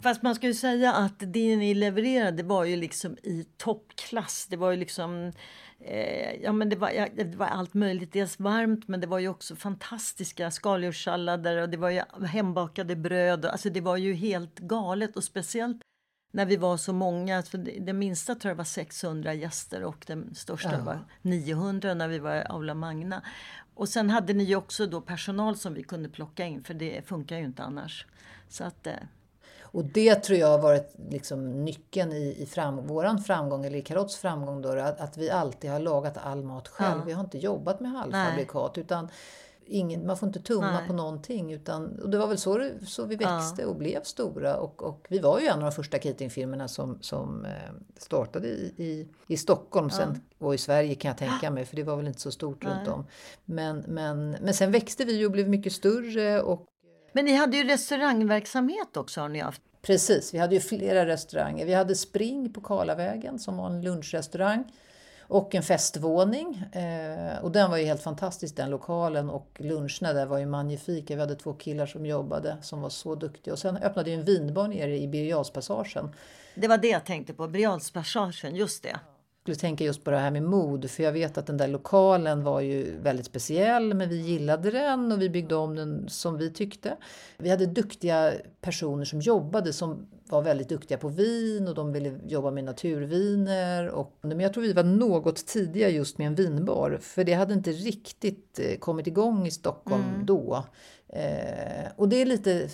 Fast 0.00 0.22
man 0.22 0.34
ska 0.34 0.46
ju 0.46 0.54
säga 0.54 0.92
att 0.92 1.18
det 1.18 1.56
ni 1.56 1.74
levererade 1.74 2.42
var 2.42 2.64
ju 2.64 2.76
liksom 2.76 3.16
i 3.22 3.46
toppklass. 3.56 4.46
Det 4.50 4.56
var 4.56 4.70
ju 4.70 4.76
liksom... 4.76 5.32
Eh, 5.80 6.34
ja, 6.42 6.52
men 6.52 6.68
det, 6.68 6.76
var, 6.76 6.90
ja, 6.90 7.06
det 7.16 7.36
var 7.36 7.46
allt 7.46 7.74
möjligt. 7.74 8.12
Dels 8.12 8.38
varmt, 8.40 8.88
men 8.88 9.00
det 9.00 9.06
var 9.06 9.18
ju 9.18 9.28
också 9.28 9.56
fantastiska 9.56 10.50
skaldjurssallader 10.50 11.56
och 11.62 11.68
det 11.68 11.76
var 11.76 11.90
ju 11.90 12.02
hembakade 12.26 12.96
bröd. 12.96 13.44
och- 13.44 13.52
Alltså 13.52 13.70
det 13.70 13.80
var 13.80 13.96
ju 13.96 14.12
helt 14.14 14.58
galet 14.58 15.16
och 15.16 15.24
speciellt 15.24 15.82
när 16.32 16.46
vi 16.46 16.56
var 16.56 16.76
så 16.76 16.92
många. 16.92 17.42
För 17.42 17.58
det, 17.58 17.78
det 17.80 17.92
minsta 17.92 18.34
tror 18.34 18.50
jag 18.50 18.56
var 18.56 18.64
600 18.64 19.34
gäster 19.34 19.82
och 19.84 20.04
den 20.06 20.34
största 20.34 20.72
Ja. 20.72 20.84
var 20.84 20.98
900 21.22 21.94
när 21.94 22.08
vi 22.08 22.18
var 22.18 22.34
i 22.36 22.44
Aula 22.48 22.74
Magna. 22.74 23.22
Och 23.74 23.88
sen 23.88 24.10
hade 24.10 24.32
ni 24.32 24.44
ju 24.44 24.56
också 24.56 24.86
då 24.86 25.00
personal 25.00 25.56
som 25.56 25.74
vi 25.74 25.82
kunde 25.82 26.08
plocka 26.08 26.44
in 26.46 26.64
för 26.64 26.74
det 26.74 27.06
funkar 27.08 27.36
ju 27.38 27.44
inte 27.44 27.62
annars. 27.62 28.06
Så 28.48 28.64
att, 28.64 28.86
eh, 28.86 28.92
Och 29.76 29.84
det 29.84 30.14
tror 30.14 30.38
jag 30.38 30.48
har 30.48 30.58
varit 30.58 30.94
liksom 31.10 31.64
nyckeln 31.64 32.12
i, 32.12 32.36
i 32.38 32.46
fram, 32.46 32.86
våran 32.86 33.18
framgång, 33.18 33.64
eller 33.64 33.78
i 33.78 33.82
Karotts 33.82 34.16
framgång 34.16 34.62
då, 34.62 34.68
att, 34.68 35.00
att 35.00 35.16
vi 35.16 35.30
alltid 35.30 35.70
har 35.70 35.80
lagat 35.80 36.18
all 36.18 36.42
mat 36.42 36.68
själv. 36.68 36.98
Ja. 36.98 37.04
Vi 37.06 37.12
har 37.12 37.24
inte 37.24 37.38
jobbat 37.38 37.80
med 37.80 37.90
halvfabrikat 37.90 38.78
utan 38.78 39.08
ingen, 39.66 40.06
man 40.06 40.16
får 40.16 40.26
inte 40.26 40.40
tumma 40.40 40.70
Nej. 40.70 40.86
på 40.86 40.92
någonting. 40.92 41.52
Utan, 41.52 41.98
och 42.02 42.10
det 42.10 42.18
var 42.18 42.26
väl 42.26 42.38
så, 42.38 42.70
så 42.86 43.04
vi 43.04 43.16
växte 43.16 43.66
och 43.66 43.76
blev 43.76 44.02
stora. 44.02 44.56
Och, 44.56 44.82
och 44.82 45.06
vi 45.08 45.18
var 45.18 45.40
ju 45.40 45.46
en 45.46 45.58
av 45.58 45.62
de 45.62 45.72
första 45.72 45.98
cateringfirmorna 45.98 46.68
som, 46.68 46.98
som 47.00 47.44
eh, 47.44 47.52
startade 47.96 48.48
i, 48.48 48.74
i, 48.76 49.08
i 49.26 49.36
Stockholm. 49.36 49.90
Sen, 49.90 50.20
och 50.38 50.54
i 50.54 50.58
Sverige 50.58 50.94
kan 50.94 51.08
jag 51.08 51.18
tänka 51.18 51.50
mig, 51.50 51.64
för 51.64 51.76
det 51.76 51.82
var 51.82 51.96
väl 51.96 52.06
inte 52.06 52.20
så 52.20 52.30
stort 52.30 52.64
runt 52.64 52.88
om. 52.88 53.06
Men, 53.44 53.84
men, 53.88 54.30
men 54.30 54.54
sen 54.54 54.72
växte 54.72 55.04
vi 55.04 55.26
och 55.26 55.30
blev 55.30 55.48
mycket 55.48 55.72
större. 55.72 56.42
Och 56.42 56.66
Men 57.16 57.24
ni 57.24 57.34
hade 57.34 57.56
ju 57.56 57.64
restaurangverksamhet 57.64 58.96
också 58.96 59.20
har 59.20 59.28
ni 59.28 59.38
haft. 59.38 59.62
Precis, 59.82 60.34
vi 60.34 60.38
hade 60.38 60.54
ju 60.54 60.60
flera 60.60 61.06
restauranger. 61.06 61.66
Vi 61.66 61.74
hade 61.74 61.94
Spring 61.94 62.52
på 62.52 62.60
Karlavägen 62.60 63.38
som 63.38 63.56
var 63.56 63.66
en 63.66 63.82
lunchrestaurang 63.82 64.72
och 65.20 65.54
en 65.54 65.62
festvåning. 65.62 66.64
Eh, 66.72 67.44
och 67.44 67.52
den 67.52 67.70
var 67.70 67.76
ju 67.76 67.84
helt 67.84 68.02
fantastisk 68.02 68.56
den 68.56 68.70
lokalen 68.70 69.30
och 69.30 69.56
luncherna 69.58 70.12
där 70.12 70.26
var 70.26 70.38
ju 70.38 70.46
magnifika. 70.46 71.14
Vi 71.14 71.20
hade 71.20 71.34
två 71.34 71.52
killar 71.52 71.86
som 71.86 72.06
jobbade 72.06 72.56
som 72.62 72.80
var 72.80 72.90
så 72.90 73.14
duktiga. 73.14 73.52
Och 73.52 73.58
sen 73.58 73.76
öppnade 73.76 74.10
ju 74.10 74.16
en 74.16 74.24
vinbar 74.24 74.68
nere 74.68 74.98
i 74.98 75.08
Birger. 75.08 76.10
Det 76.54 76.68
var 76.68 76.78
det 76.78 76.88
jag 76.88 77.04
tänkte 77.04 77.34
på, 77.34 77.48
Brialspassagen, 77.48 78.56
just 78.56 78.82
det. 78.82 78.96
Skulle 79.46 79.56
tänka 79.56 79.84
just 79.84 80.04
på 80.04 80.10
det 80.10 80.18
här 80.18 80.30
med 80.30 80.42
mod, 80.42 80.90
för 80.90 81.02
jag 81.02 81.12
vet 81.12 81.38
att 81.38 81.46
den 81.46 81.56
där 81.56 81.68
lokalen 81.68 82.44
var 82.44 82.60
ju 82.60 83.00
väldigt 83.00 83.26
speciell, 83.26 83.94
men 83.94 84.08
vi 84.08 84.20
gillade 84.20 84.70
den 84.70 85.12
och 85.12 85.22
vi 85.22 85.30
byggde 85.30 85.54
om 85.54 85.76
den 85.76 86.08
som 86.08 86.38
vi 86.38 86.50
tyckte. 86.50 86.96
Vi 87.38 87.50
hade 87.50 87.66
duktiga 87.66 88.32
personer 88.60 89.04
som 89.04 89.20
jobbade 89.20 89.72
som 89.72 90.06
var 90.28 90.42
väldigt 90.42 90.68
duktiga 90.68 90.98
på 90.98 91.08
vin 91.08 91.68
och 91.68 91.74
de 91.74 91.92
ville 91.92 92.18
jobba 92.26 92.50
med 92.50 92.64
naturviner. 92.64 93.88
Och, 93.88 94.18
men 94.20 94.40
jag 94.40 94.52
tror 94.52 94.62
vi 94.62 94.72
var 94.72 94.82
något 94.82 95.46
tidiga 95.46 95.88
just 95.88 96.18
med 96.18 96.26
en 96.26 96.34
vinbar, 96.34 96.98
för 97.02 97.24
det 97.24 97.32
hade 97.32 97.54
inte 97.54 97.72
riktigt 97.72 98.60
eh, 98.62 98.78
kommit 98.78 99.06
igång 99.06 99.46
i 99.46 99.50
Stockholm 99.50 100.04
mm. 100.14 100.26
då. 100.26 100.64
Eh, 101.08 101.86
och 101.96 102.08
det 102.08 102.22
är 102.22 102.26
lite 102.26 102.68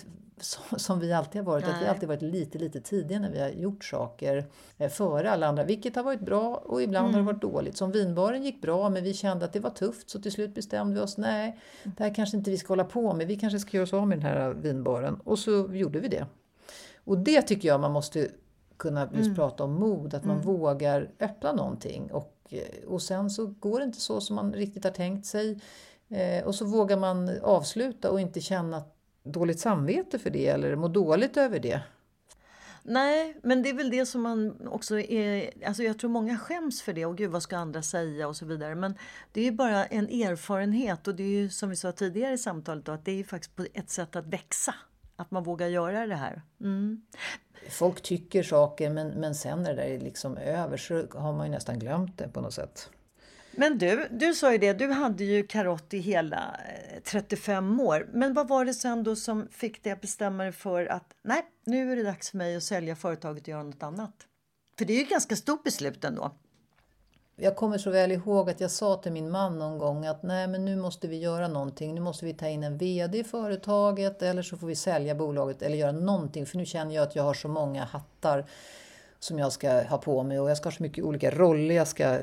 som 0.77 0.99
vi 0.99 1.13
alltid 1.13 1.41
har 1.41 1.45
varit. 1.45 1.67
Att 1.67 1.81
vi 1.81 1.87
alltid 1.87 2.09
varit 2.09 2.21
lite, 2.21 2.57
lite 2.57 2.81
tidiga 2.81 3.19
när 3.19 3.29
vi 3.29 3.41
har 3.41 3.49
gjort 3.49 3.83
saker 3.83 4.45
eh, 4.77 4.89
före 4.89 5.31
alla 5.31 5.47
andra. 5.47 5.63
Vilket 5.63 5.95
har 5.95 6.03
varit 6.03 6.19
bra 6.19 6.55
och 6.55 6.81
ibland 6.81 7.05
mm. 7.05 7.13
har 7.13 7.19
det 7.19 7.31
mm. 7.31 7.35
varit 7.35 7.41
dåligt. 7.41 7.77
Som 7.77 7.91
vinbaren 7.91 8.43
gick 8.43 8.61
bra 8.61 8.89
men 8.89 9.03
vi 9.03 9.13
kände 9.13 9.45
att 9.45 9.53
det 9.53 9.59
var 9.59 9.69
tufft 9.69 10.09
så 10.09 10.21
till 10.21 10.31
slut 10.31 10.55
bestämde 10.55 10.95
vi 10.95 11.01
oss, 11.01 11.17
nej, 11.17 11.59
det 11.83 12.03
här 12.03 12.13
kanske 12.13 12.37
inte 12.37 12.51
vi 12.51 12.57
ska 12.57 12.67
hålla 12.67 12.83
på 12.83 13.13
med. 13.13 13.27
Vi 13.27 13.35
kanske 13.35 13.59
ska 13.59 13.77
göra 13.77 13.83
oss 13.83 13.93
av 13.93 14.07
med 14.07 14.17
den 14.17 14.25
här 14.25 14.53
vinbaren. 14.53 15.19
Och 15.23 15.39
så 15.39 15.69
gjorde 15.73 15.99
vi 15.99 16.07
det. 16.07 16.25
Och 17.03 17.17
det 17.17 17.41
tycker 17.41 17.67
jag 17.67 17.79
man 17.79 17.91
måste 17.91 18.27
kunna 18.77 19.01
just 19.01 19.25
mm. 19.25 19.35
prata 19.35 19.63
om 19.63 19.73
mod, 19.73 20.13
att 20.13 20.23
man 20.23 20.35
mm. 20.35 20.47
vågar 20.47 21.11
öppna 21.19 21.53
någonting. 21.53 22.11
Och, 22.11 22.37
eh, 22.49 22.87
och 22.87 23.01
sen 23.01 23.29
så 23.29 23.45
går 23.45 23.79
det 23.79 23.85
inte 23.85 24.01
så 24.01 24.21
som 24.21 24.35
man 24.35 24.53
riktigt 24.53 24.83
har 24.83 24.91
tänkt 24.91 25.25
sig. 25.25 25.59
Eh, 26.09 26.43
och 26.43 26.55
så 26.55 26.65
vågar 26.65 26.97
man 26.97 27.39
avsluta 27.41 28.11
och 28.11 28.21
inte 28.21 28.41
känna 28.41 28.77
att 28.77 28.92
dåligt 29.23 29.59
samvete 29.59 30.19
för 30.19 30.29
det 30.29 30.47
eller 30.47 30.75
må 30.75 30.87
dåligt 30.87 31.37
över 31.37 31.59
det? 31.59 31.81
Nej, 32.85 33.37
men 33.43 33.63
det 33.63 33.69
är 33.69 33.73
väl 33.73 33.89
det 33.89 34.05
som 34.05 34.21
man 34.21 34.67
också 34.67 34.99
är... 34.99 35.51
Alltså 35.65 35.83
jag 35.83 35.99
tror 35.99 36.09
många 36.09 36.37
skäms 36.37 36.81
för 36.81 36.93
det. 36.93 37.05
Och 37.05 37.17
gud, 37.17 37.31
vad 37.31 37.43
ska 37.43 37.57
andra 37.57 37.81
säga? 37.81 38.27
och 38.27 38.35
så 38.35 38.45
vidare. 38.45 38.75
Men 38.75 38.97
det 39.31 39.41
är 39.41 39.45
ju 39.45 39.51
bara 39.51 39.85
en 39.85 40.07
erfarenhet. 40.07 41.07
Och 41.07 41.15
det 41.15 41.23
är 41.23 41.27
ju 41.27 41.49
som 41.49 41.69
vi 41.69 41.75
sa 41.75 41.91
tidigare 41.91 42.33
i 42.33 42.37
samtalet 42.37 42.85
då, 42.85 42.91
att 42.91 43.05
det 43.05 43.11
är 43.11 43.15
ju 43.15 43.23
faktiskt 43.23 43.53
ett 43.73 43.89
sätt 43.89 44.15
att 44.15 44.27
växa. 44.27 44.75
Att 45.15 45.31
man 45.31 45.43
vågar 45.43 45.67
göra 45.67 46.07
det 46.07 46.15
här. 46.15 46.41
Mm. 46.61 47.01
Folk 47.69 48.01
tycker 48.01 48.43
saker 48.43 48.89
men, 48.89 49.07
men 49.07 49.35
sen 49.35 49.63
när 49.63 49.75
det 49.75 49.83
är 49.83 49.99
liksom 49.99 50.37
över 50.37 50.77
så 50.77 51.05
har 51.11 51.33
man 51.33 51.45
ju 51.45 51.51
nästan 51.51 51.79
glömt 51.79 52.17
det 52.17 52.27
på 52.27 52.41
något 52.41 52.53
sätt. 52.53 52.89
Men 53.55 53.77
du, 53.77 54.07
du 54.11 54.33
sa 54.33 54.51
ju 54.51 54.57
det, 54.57 54.73
du 54.73 54.91
hade 54.91 55.23
ju 55.23 55.43
Karott 55.43 55.93
i 55.93 55.99
hela 55.99 56.55
eh, 56.95 57.01
35 57.03 57.79
år. 57.79 58.09
Men 58.13 58.33
vad 58.33 58.47
var 58.47 58.65
det 58.65 58.73
sen 58.73 59.03
då 59.03 59.15
som 59.15 59.47
fick 59.51 59.83
dig 59.83 59.93
att 59.93 60.01
bestämma 60.01 60.43
dig 60.43 60.51
för 60.51 60.85
att 60.85 61.13
nej, 61.23 61.41
nu 61.65 61.91
är 61.91 61.95
det 61.95 62.03
dags 62.03 62.29
för 62.29 62.37
mig 62.37 62.55
att 62.55 62.63
sälja 62.63 62.95
företaget 62.95 63.43
och 63.43 63.49
göra 63.49 63.63
något 63.63 63.83
annat? 63.83 64.13
För 64.77 64.85
det 64.85 64.93
är 64.93 64.97
ju 64.97 65.03
ett 65.03 65.09
ganska 65.09 65.35
stort 65.35 65.63
beslut 65.63 66.03
ändå. 66.03 66.31
Jag 67.35 67.55
kommer 67.55 67.77
så 67.77 67.89
väl 67.89 68.11
ihåg 68.11 68.49
att 68.49 68.59
jag 68.59 68.71
sa 68.71 68.95
till 68.95 69.11
min 69.11 69.31
man 69.31 69.59
någon 69.59 69.77
gång 69.77 70.05
att 70.05 70.23
nej 70.23 70.47
men 70.47 70.65
nu 70.65 70.75
måste 70.75 71.07
vi 71.07 71.17
göra 71.17 71.47
någonting. 71.47 71.95
Nu 71.95 72.01
måste 72.01 72.25
vi 72.25 72.33
ta 72.33 72.47
in 72.47 72.63
en 72.63 72.77
VD 72.77 73.19
i 73.19 73.23
företaget 73.23 74.21
eller 74.21 74.41
så 74.41 74.57
får 74.57 74.67
vi 74.67 74.75
sälja 74.75 75.15
bolaget 75.15 75.61
eller 75.61 75.77
göra 75.77 75.91
någonting. 75.91 76.45
För 76.45 76.57
nu 76.57 76.65
känner 76.65 76.95
jag 76.95 77.03
att 77.03 77.15
jag 77.15 77.23
har 77.23 77.33
så 77.33 77.47
många 77.47 77.83
hattar 77.83 78.45
som 79.19 79.39
jag 79.39 79.51
ska 79.51 79.83
ha 79.83 79.97
på 79.97 80.23
mig 80.23 80.39
och 80.39 80.49
jag 80.49 80.57
ska 80.57 80.67
ha 80.67 80.75
så 80.75 80.83
mycket 80.83 81.03
olika 81.03 81.31
roller 81.31 81.75
jag 81.75 81.87
ska 81.87 82.03
eh, 82.03 82.21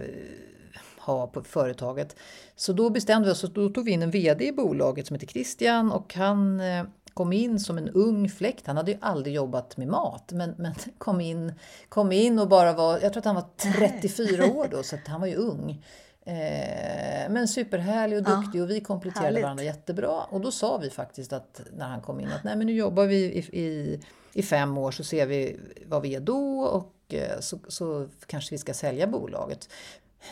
ha 1.00 1.26
på 1.26 1.42
företaget. 1.42 2.16
Så 2.56 2.72
då 2.72 2.90
bestämde 2.90 3.28
vi 3.28 3.32
oss, 3.32 3.44
och 3.44 3.50
då 3.50 3.68
tog 3.68 3.84
vi 3.84 3.90
in 3.90 4.02
en 4.02 4.10
VD 4.10 4.46
i 4.46 4.52
bolaget 4.52 5.06
som 5.06 5.14
heter 5.14 5.26
Christian 5.26 5.92
och 5.92 6.14
han 6.14 6.60
eh, 6.60 6.84
kom 7.14 7.32
in 7.32 7.60
som 7.60 7.78
en 7.78 7.88
ung 7.88 8.28
fläkt. 8.28 8.66
Han 8.66 8.76
hade 8.76 8.90
ju 8.90 8.98
aldrig 9.00 9.34
jobbat 9.34 9.76
med 9.76 9.88
mat, 9.88 10.32
men, 10.32 10.54
men 10.58 10.74
kom, 10.98 11.20
in, 11.20 11.52
kom 11.88 12.12
in 12.12 12.38
och 12.38 12.48
bara 12.48 12.72
var, 12.72 12.98
jag 12.98 13.12
tror 13.12 13.18
att 13.18 13.24
han 13.24 13.34
var 13.34 13.46
34 13.56 14.46
år 14.46 14.68
då, 14.70 14.82
så 14.82 14.96
han 15.06 15.20
var 15.20 15.28
ju 15.28 15.34
ung. 15.34 15.84
Eh, 16.24 17.30
men 17.30 17.48
superhärlig 17.48 18.18
och 18.18 18.24
duktig 18.24 18.58
ja, 18.58 18.62
och 18.62 18.70
vi 18.70 18.80
kompletterade 18.80 19.26
härligt. 19.26 19.42
varandra 19.42 19.64
jättebra. 19.64 20.24
Och 20.30 20.40
då 20.40 20.50
sa 20.50 20.78
vi 20.78 20.90
faktiskt 20.90 21.32
att 21.32 21.60
när 21.76 21.88
han 21.88 22.00
kom 22.00 22.20
in 22.20 22.28
att 22.28 22.44
nej 22.44 22.56
men 22.56 22.66
nu 22.66 22.72
jobbar 22.72 23.06
vi 23.06 23.16
i, 23.16 23.38
i, 23.38 24.00
i 24.32 24.42
fem 24.42 24.78
år 24.78 24.90
så 24.90 25.04
ser 25.04 25.26
vi 25.26 25.60
vad 25.86 26.02
vi 26.02 26.14
är 26.14 26.20
då 26.20 26.60
och 26.60 27.14
eh, 27.14 27.40
så, 27.40 27.58
så 27.68 28.08
kanske 28.26 28.54
vi 28.54 28.58
ska 28.58 28.74
sälja 28.74 29.06
bolaget 29.06 29.68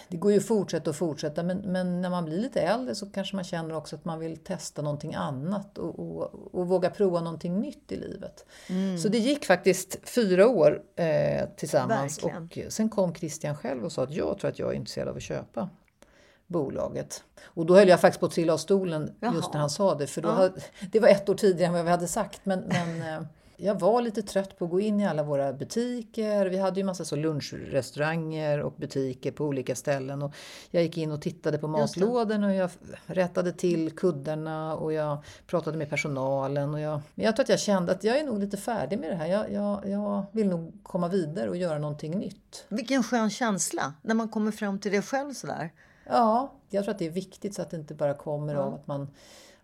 det 0.08 0.16
går 0.16 0.32
ju 0.32 0.38
att 0.38 0.46
fortsätta 0.46 0.90
och 0.90 0.96
fortsätta 0.96 1.42
men, 1.42 1.58
men, 1.58 2.00
när 2.00 2.10
man 2.10 2.24
blir 2.24 2.38
lite 2.38 2.60
äldre 2.60 2.94
så 2.94 3.06
kanske 3.06 3.36
man 3.36 3.44
känner 3.44 3.74
också 3.74 3.96
att 3.96 4.04
man 4.04 4.18
vill 4.18 4.36
testa 4.36 4.82
någonting 4.82 5.14
annat 5.14 5.78
och, 5.78 5.98
och, 5.98 6.54
och 6.54 6.68
våga 6.68 6.90
prova 6.90 7.20
någonting 7.20 7.60
nytt 7.60 7.92
i 7.92 7.96
livet. 7.96 8.46
Mm. 8.68 8.98
Så 8.98 9.08
det 9.08 9.18
gick 9.18 9.44
faktiskt 9.44 9.98
fyra 10.02 10.48
år 10.48 10.82
eh, 10.96 11.48
tillsammans 11.56 12.24
Verkligen. 12.24 12.66
och 12.66 12.72
sen 12.72 12.88
kom 12.88 13.14
Christian 13.14 13.56
själv 13.56 13.84
och 13.84 13.92
sa 13.92 14.02
att 14.02 14.14
jag 14.14 14.38
tror 14.38 14.50
att 14.50 14.58
jag 14.58 14.70
är 14.70 14.76
intresserad 14.76 15.08
av 15.08 15.16
att 15.16 15.22
köpa 15.22 15.68
bolaget. 16.46 17.24
Och 17.42 17.66
då 17.66 17.74
höll 17.74 17.88
jag 17.88 18.00
faktiskt 18.00 18.20
på 18.20 18.26
att 18.26 18.32
trilla 18.32 18.52
av 18.52 18.58
stolen 18.58 19.14
Jaha. 19.20 19.34
just 19.34 19.52
när 19.52 19.60
han 19.60 19.70
sa 19.70 19.94
det 19.94 20.06
för 20.06 20.22
då 20.22 20.28
ja. 20.28 20.32
hade, 20.32 20.60
det 20.92 21.00
var 21.00 21.08
ett 21.08 21.28
år 21.28 21.34
tidigare 21.34 21.66
än 21.66 21.72
vad 21.72 21.84
vi 21.84 21.90
hade 21.90 22.08
sagt 22.08 22.40
men, 22.44 22.60
men 22.60 23.02
eh, 23.02 23.22
jag 23.60 23.80
var 23.80 24.02
lite 24.02 24.22
trött 24.22 24.58
på 24.58 24.64
att 24.64 24.70
gå 24.70 24.80
in 24.80 25.00
i 25.00 25.06
alla 25.06 25.22
våra 25.22 25.52
butiker. 25.52 26.46
Vi 26.46 26.58
hade 26.58 26.80
ju 26.80 26.86
massa 26.86 27.04
så 27.04 27.16
lunchrestauranger 27.16 28.62
och 28.62 28.72
butiker 28.76 29.30
på 29.30 29.44
olika 29.44 29.74
ställen. 29.74 30.22
Och 30.22 30.34
jag 30.70 30.82
gick 30.82 30.96
in 30.96 31.12
och 31.12 31.22
tittade 31.22 31.58
på 31.58 31.68
matlådorna 31.68 32.46
och 32.46 32.54
jag 32.54 32.70
rättade 33.06 33.52
till 33.52 33.90
kuddarna 33.90 34.76
och 34.76 34.92
jag 34.92 35.24
pratade 35.46 35.78
med 35.78 35.90
personalen. 35.90 36.74
Och 36.74 36.80
jag, 36.80 37.00
men 37.14 37.26
jag 37.26 37.36
tror 37.36 37.44
att 37.44 37.48
jag 37.48 37.60
kände 37.60 37.92
att 37.92 38.04
jag 38.04 38.18
är 38.18 38.24
nog 38.24 38.38
lite 38.38 38.56
färdig 38.56 38.98
med 38.98 39.10
det 39.10 39.16
här. 39.16 39.26
Jag, 39.26 39.52
jag, 39.52 39.88
jag 39.88 40.26
vill 40.32 40.48
nog 40.48 40.72
komma 40.82 41.08
vidare 41.08 41.50
och 41.50 41.56
göra 41.56 41.78
någonting 41.78 42.18
nytt. 42.18 42.64
Vilken 42.68 43.02
skön 43.02 43.30
känsla 43.30 43.94
när 44.02 44.14
man 44.14 44.28
kommer 44.28 44.52
fram 44.52 44.78
till 44.78 44.92
det 44.92 45.02
själv 45.02 45.32
sådär. 45.34 45.70
Ja, 46.04 46.52
jag 46.70 46.84
tror 46.84 46.92
att 46.92 46.98
det 46.98 47.06
är 47.06 47.10
viktigt 47.10 47.54
så 47.54 47.62
att 47.62 47.70
det 47.70 47.76
inte 47.76 47.94
bara 47.94 48.14
kommer 48.14 48.54
ja. 48.54 48.60
av 48.60 48.74
att 48.74 48.86
man 48.86 49.08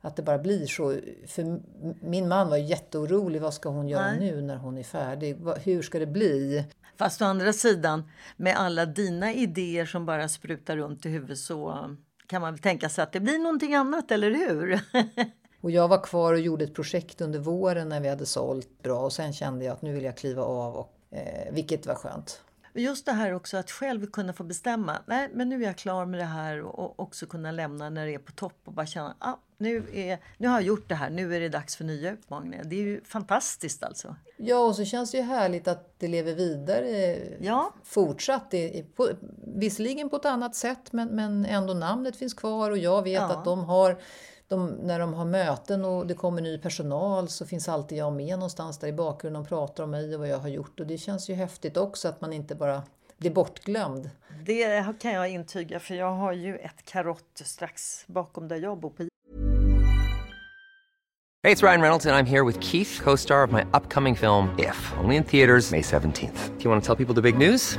att 0.04 0.16
det 0.16 0.22
bara 0.22 0.38
blir 0.38 0.66
så. 0.66 0.98
För 1.26 1.60
min 2.00 2.28
man 2.28 2.48
var 2.48 2.56
jätteorolig. 2.56 3.40
Vad 3.40 3.54
ska 3.54 3.68
hon 3.68 3.88
göra 3.88 4.06
Nej. 4.06 4.20
nu 4.20 4.42
när 4.42 4.56
hon 4.56 4.78
är 4.78 4.82
färdig? 4.82 5.36
Hur 5.64 5.82
ska 5.82 5.98
det 5.98 6.06
bli? 6.06 6.64
Fast 6.96 7.22
å 7.22 7.24
andra 7.24 7.52
sidan, 7.52 8.10
med 8.36 8.56
alla 8.56 8.86
dina 8.86 9.32
idéer 9.32 9.86
som 9.86 10.06
bara 10.06 10.28
sprutar 10.28 10.76
runt 10.76 11.06
i 11.06 11.08
huvudet 11.08 11.38
så 11.38 11.90
kan 12.26 12.42
man 12.42 12.52
väl 12.52 12.58
tänka 12.62 12.88
sig 12.88 13.02
att 13.02 13.12
det 13.12 13.20
blir 13.20 13.38
någonting 13.38 13.74
annat, 13.74 14.10
eller 14.10 14.30
hur? 14.30 14.80
och 15.60 15.70
jag 15.70 15.88
var 15.88 16.02
kvar 16.02 16.32
och 16.32 16.40
gjorde 16.40 16.64
ett 16.64 16.74
projekt 16.74 17.20
under 17.20 17.38
våren 17.38 17.88
när 17.88 18.00
vi 18.00 18.08
hade 18.08 18.26
sålt 18.26 18.82
bra 18.82 19.00
och 19.00 19.12
sen 19.12 19.32
kände 19.32 19.64
jag 19.64 19.72
att 19.72 19.82
nu 19.82 19.92
vill 19.92 20.04
jag 20.04 20.16
kliva 20.16 20.42
av, 20.42 20.74
och, 20.74 20.94
eh, 21.10 21.52
vilket 21.52 21.86
var 21.86 21.94
skönt. 21.94 22.40
Just 22.74 23.06
det 23.06 23.12
här 23.12 23.32
också 23.32 23.56
att 23.56 23.70
själv 23.70 24.06
kunna 24.06 24.32
få 24.32 24.44
bestämma. 24.44 24.98
Nej, 25.06 25.30
men 25.32 25.48
nu 25.48 25.62
är 25.62 25.66
jag 25.66 25.76
klar 25.76 26.06
med 26.06 26.20
det 26.20 26.24
här 26.24 26.60
och 26.60 27.00
också 27.00 27.26
kunna 27.26 27.50
lämna 27.50 27.90
när 27.90 28.06
det 28.06 28.14
är 28.14 28.18
på 28.18 28.32
topp 28.32 28.60
och 28.64 28.72
bara 28.72 28.86
känna 28.86 29.16
ah, 29.18 29.34
nu, 29.58 29.84
är, 29.92 30.18
nu 30.38 30.48
har 30.48 30.54
jag 30.54 30.66
gjort 30.66 30.88
det 30.88 30.94
här, 30.94 31.10
nu 31.10 31.36
är 31.36 31.40
det 31.40 31.48
dags 31.48 31.76
för 31.76 31.84
nya 31.84 32.12
utmaningar. 32.12 32.64
Det 32.64 32.76
är 32.76 32.80
ju 32.80 33.04
fantastiskt 33.04 33.84
alltså. 33.84 34.16
Ja, 34.36 34.58
och 34.58 34.76
så 34.76 34.84
känns 34.84 35.10
det 35.10 35.16
ju 35.16 35.22
härligt 35.22 35.68
att 35.68 35.98
det 35.98 36.08
lever 36.08 36.34
vidare 36.34 37.18
ja. 37.40 37.74
fortsatt. 37.84 38.50
Det, 38.50 38.82
på, 38.96 39.08
visserligen 39.56 40.10
på 40.10 40.16
ett 40.16 40.24
annat 40.24 40.54
sätt, 40.54 40.92
men, 40.92 41.08
men 41.08 41.44
ändå 41.44 41.74
namnet 41.74 42.16
finns 42.16 42.34
kvar 42.34 42.70
och 42.70 42.78
jag 42.78 43.02
vet 43.02 43.22
ja. 43.22 43.32
att 43.32 43.44
de 43.44 43.64
har 43.64 43.98
de, 44.48 44.66
när 44.66 44.98
de 44.98 45.14
har 45.14 45.24
möten 45.24 45.84
och 45.84 46.06
det 46.06 46.14
kommer 46.14 46.42
ny 46.42 46.58
personal 46.58 47.28
så 47.28 47.46
finns 47.46 47.68
alltid 47.68 47.98
jag 47.98 48.12
med 48.12 48.38
någonstans 48.38 48.78
där 48.78 48.88
i 48.88 48.92
bakgrunden 48.92 49.42
och 49.42 49.48
pratar 49.48 49.84
om 49.84 49.90
mig 49.90 50.14
och 50.14 50.20
vad 50.20 50.28
jag 50.28 50.38
har 50.38 50.48
gjort. 50.48 50.80
Och 50.80 50.86
det 50.86 50.98
känns 50.98 51.30
ju 51.30 51.34
häftigt 51.34 51.76
också 51.76 52.08
att 52.08 52.20
man 52.20 52.32
inte 52.32 52.54
bara 52.54 52.82
blir 53.16 53.30
bortglömd. 53.30 54.10
Det 54.46 54.84
kan 55.00 55.12
jag 55.12 55.28
intyga 55.28 55.80
för 55.80 55.94
jag 55.94 56.12
har 56.12 56.32
ju 56.32 56.56
ett 56.56 56.84
karott 56.84 57.40
strax 57.44 58.04
bakom 58.06 58.48
där 58.48 58.56
jag 58.56 58.78
bor 58.78 58.90
på 58.90 59.08
Hej, 61.42 61.54
det 61.54 61.62
är 61.62 61.66
Ryan 61.66 61.80
Reynolds 61.82 62.06
och 62.06 62.12
jag 62.12 62.18
är 62.18 62.24
här 62.24 62.44
med 62.44 62.62
Keith, 62.62 63.02
co-star 63.02 63.44
of 63.44 63.50
my 63.52 63.60
upcoming 63.60 64.16
film 64.16 64.48
If, 64.58 64.92
only 65.04 65.16
in 65.16 65.24
theaters 65.24 65.72
May 65.72 65.82
17 65.82 66.12
th 66.12 66.32
Do 66.58 66.62
you 66.62 66.70
want 66.70 66.84
to 66.84 66.94
tell 66.94 67.06
people 67.06 67.22
the 67.22 67.32
big 67.32 67.38
news? 67.38 67.78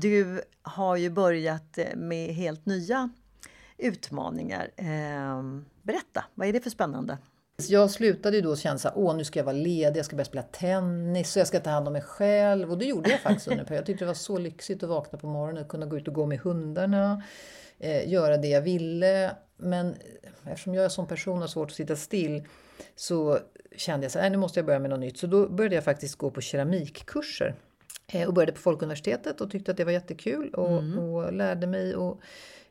Du 0.00 0.42
har 0.62 0.96
ju 0.96 1.10
börjat 1.10 1.78
eh, 1.78 1.96
med 1.96 2.34
helt 2.34 2.66
nya 2.66 3.10
utmaningar. 3.78 4.70
Ehm, 4.76 5.64
berätta, 5.82 6.24
vad 6.34 6.48
är 6.48 6.52
det 6.52 6.60
för 6.60 6.70
spännande? 6.70 7.18
Jag 7.68 7.90
slutade 7.90 8.36
ju 8.36 8.42
då 8.42 8.56
känna 8.56 8.74
att 8.84 8.96
åh 8.96 9.16
nu 9.16 9.24
ska 9.24 9.38
jag 9.38 9.44
vara 9.44 9.56
ledig, 9.56 9.98
jag 9.98 10.06
ska 10.06 10.16
börja 10.16 10.24
spela 10.24 10.42
tennis 10.42 11.36
och 11.36 11.40
jag 11.40 11.46
ska 11.46 11.60
ta 11.60 11.70
hand 11.70 11.86
om 11.86 11.92
mig 11.92 12.02
själv. 12.02 12.70
Och 12.70 12.78
det 12.78 12.84
gjorde 12.84 13.10
jag 13.10 13.20
faktiskt 13.20 13.48
under 13.48 13.74
Jag 13.74 13.86
tyckte 13.86 14.04
det 14.04 14.06
var 14.06 14.14
så 14.14 14.38
lyxigt 14.38 14.82
att 14.82 14.88
vakna 14.88 15.18
på 15.18 15.26
morgonen 15.26 15.62
och 15.64 15.68
kunna 15.70 15.86
gå 15.86 15.96
ut 15.96 16.08
och 16.08 16.14
gå 16.14 16.26
med 16.26 16.38
hundarna, 16.38 17.22
eh, 17.78 18.08
göra 18.08 18.36
det 18.36 18.48
jag 18.48 18.62
ville. 18.62 19.36
Men 19.56 19.90
eh, 19.90 20.52
eftersom 20.52 20.74
jag 20.74 20.92
som 20.92 21.06
person 21.06 21.40
har 21.40 21.48
svårt 21.48 21.70
att 21.70 21.76
sitta 21.76 21.96
still 21.96 22.44
så 22.96 23.38
kände 23.76 24.08
jag 24.12 24.24
att 24.24 24.32
nu 24.32 24.38
måste 24.38 24.58
jag 24.58 24.66
börja 24.66 24.78
med 24.78 24.90
något 24.90 25.00
nytt. 25.00 25.18
Så 25.18 25.26
då 25.26 25.48
började 25.48 25.74
jag 25.74 25.84
faktiskt 25.84 26.16
gå 26.16 26.30
på 26.30 26.40
keramikkurser. 26.40 27.54
Eh, 28.12 28.28
och 28.28 28.34
började 28.34 28.52
på 28.52 28.58
Folkuniversitetet 28.58 29.40
och 29.40 29.50
tyckte 29.50 29.70
att 29.70 29.76
det 29.76 29.84
var 29.84 29.92
jättekul 29.92 30.54
och, 30.54 30.78
mm. 30.78 30.98
och 30.98 31.32
lärde 31.32 31.66
mig 31.66 31.94
att 31.94 32.18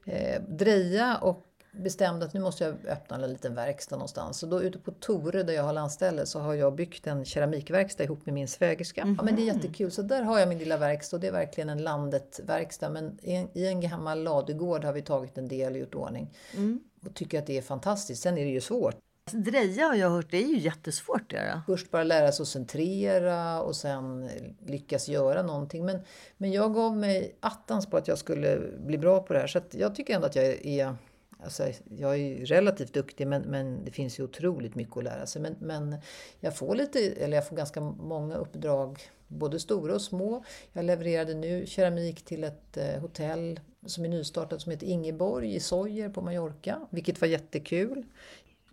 eh, 0.05 0.41
dreja 0.47 1.17
och 1.17 1.45
bestämde 1.71 2.25
att 2.25 2.33
nu 2.33 2.39
måste 2.39 2.63
jag 2.63 2.75
öppna 2.87 3.15
en 3.15 3.33
liten 3.33 3.55
verkstad 3.55 3.95
någonstans. 3.95 4.39
Så 4.39 4.45
då 4.45 4.63
ute 4.63 4.79
på 4.79 4.91
Tore 4.91 5.43
där 5.43 5.53
jag 5.53 5.63
har 5.63 5.73
landställe 5.73 6.25
så 6.25 6.39
har 6.39 6.53
jag 6.53 6.75
byggt 6.75 7.07
en 7.07 7.25
keramikverkstad 7.25 8.03
ihop 8.03 8.25
med 8.25 8.33
min 8.33 8.47
svägerska. 8.47 9.01
Mm. 9.01 9.15
Ja, 9.19 9.23
men 9.23 9.35
det 9.35 9.41
är 9.41 9.53
jättekul. 9.53 9.91
Så 9.91 10.01
där 10.01 10.21
har 10.21 10.39
jag 10.39 10.49
min 10.49 10.57
lilla 10.57 10.77
verkstad. 10.77 11.17
Det 11.17 11.27
är 11.27 11.31
verkligen 11.31 11.69
en 11.69 11.83
landet-verkstad. 11.83 12.89
Men 12.89 13.19
i 13.21 13.35
en, 13.35 13.47
i 13.53 13.67
en 13.67 13.81
gammal 13.81 14.23
ladugård 14.23 14.83
har 14.83 14.93
vi 14.93 15.01
tagit 15.01 15.37
en 15.37 15.47
del 15.47 15.73
och 15.73 15.79
gjort 15.79 15.95
ordning. 15.95 16.33
Mm. 16.53 16.79
Och 17.05 17.13
tycker 17.13 17.39
att 17.39 17.47
det 17.47 17.57
är 17.57 17.61
fantastiskt. 17.61 18.21
Sen 18.21 18.37
är 18.37 18.43
det 18.43 18.51
ju 18.51 18.61
svårt. 18.61 18.95
Dreja 19.31 19.85
har 19.85 19.95
jag 19.95 20.09
hört, 20.09 20.31
det 20.31 20.37
är 20.37 20.47
ju 20.47 20.57
jättesvårt 20.57 21.29
Det. 21.29 21.61
Först 21.65 21.91
bara 21.91 22.03
lära 22.03 22.31
sig 22.31 22.43
att 22.43 22.47
centrera 22.47 23.61
och 23.61 23.75
sen 23.75 24.29
lyckas 24.65 25.09
göra 25.09 25.41
någonting. 25.41 25.85
Men, 25.85 25.99
men 26.37 26.51
jag 26.51 26.73
gav 26.73 26.97
mig 26.97 27.35
attans 27.39 27.85
på 27.85 27.97
att 27.97 28.07
jag 28.07 28.17
skulle 28.17 28.61
bli 28.77 28.97
bra 28.97 29.19
på 29.19 29.33
det 29.33 29.39
här. 29.39 29.47
Så 29.47 29.61
jag 29.71 29.95
tycker 29.95 30.15
ändå 30.15 30.27
att 30.27 30.35
jag 30.35 30.45
är 30.45 30.95
Alltså, 31.43 31.63
jag 31.97 32.17
är 32.17 32.45
relativt 32.45 32.93
duktig 32.93 33.27
men, 33.27 33.41
men 33.41 33.85
det 33.85 33.91
finns 33.91 34.19
ju 34.19 34.23
otroligt 34.23 34.75
mycket 34.75 34.97
att 34.97 35.03
lära 35.03 35.25
sig. 35.25 35.41
Men, 35.41 35.55
men 35.59 35.95
jag 36.39 36.57
får 36.57 36.75
lite, 36.75 36.99
eller 36.99 37.37
jag 37.37 37.47
får 37.47 37.55
ganska 37.55 37.81
många 37.81 38.35
uppdrag, 38.35 38.99
både 39.27 39.59
stora 39.59 39.93
och 39.93 40.01
små. 40.01 40.43
Jag 40.73 40.85
levererade 40.85 41.33
nu 41.33 41.65
keramik 41.65 42.25
till 42.25 42.43
ett 42.43 42.77
eh, 42.77 43.01
hotell 43.01 43.59
som 43.85 44.05
är 44.05 44.09
nystartat 44.09 44.61
som 44.61 44.71
heter 44.71 44.87
Ingeborg 44.87 45.55
i 45.55 45.59
Sojer 45.59 46.09
på 46.09 46.21
Mallorca, 46.21 46.87
vilket 46.89 47.21
var 47.21 47.27
jättekul. 47.27 48.05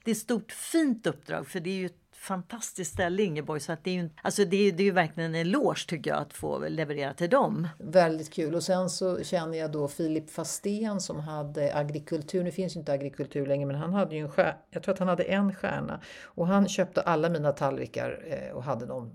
Det 0.05 0.11
är 0.11 0.13
ett 0.13 0.19
stort 0.19 0.53
fint 0.53 1.07
uppdrag 1.07 1.47
för 1.47 1.61
det 1.61 1.71
är 1.71 1.75
ju 1.75 1.87
ett 1.87 2.03
fantastiskt 2.13 2.93
ställe 2.93 3.23
Ingeborg 3.23 3.61
så 3.61 3.73
att 3.73 3.85
det 3.85 3.91
är 3.91 3.95
ju, 3.95 4.11
alltså 4.23 4.45
det 4.45 4.57
är, 4.57 4.73
det 4.73 4.83
är 4.83 4.85
ju 4.85 4.91
verkligen 4.91 5.35
en 5.35 5.41
eloge 5.41 5.87
tycker 5.89 6.11
jag 6.11 6.21
att 6.21 6.33
få 6.33 6.69
leverera 6.69 7.15
till 7.15 7.31
dem. 7.31 7.69
Väldigt 7.79 8.33
kul 8.33 8.55
och 8.55 8.63
sen 8.63 8.91
så 8.91 9.25
känner 9.25 9.59
jag 9.59 9.73
då 9.73 9.89
Filip 9.89 10.31
Fastén 10.31 11.01
som 11.01 11.21
hade 11.21 11.75
agrikultur, 11.75 12.45
nu 12.45 12.51
finns 12.51 12.77
ju 12.77 12.81
inte 12.81 12.93
agrikultur 12.93 13.47
längre 13.47 13.67
men 13.67 13.77
han 13.77 13.93
hade 13.93 14.15
ju 14.15 14.21
en 14.23 14.31
stjärna, 14.31 14.59
jag 14.71 14.83
tror 14.83 14.93
att 14.93 14.99
han 14.99 15.09
hade 15.09 15.23
en 15.23 15.55
stjärna 15.55 16.01
och 16.25 16.47
han 16.47 16.69
köpte 16.69 17.01
alla 17.01 17.29
mina 17.29 17.53
tallrikar 17.53 18.25
eh, 18.27 18.57
och 18.57 18.65
hade 18.65 18.87
dem 18.87 19.12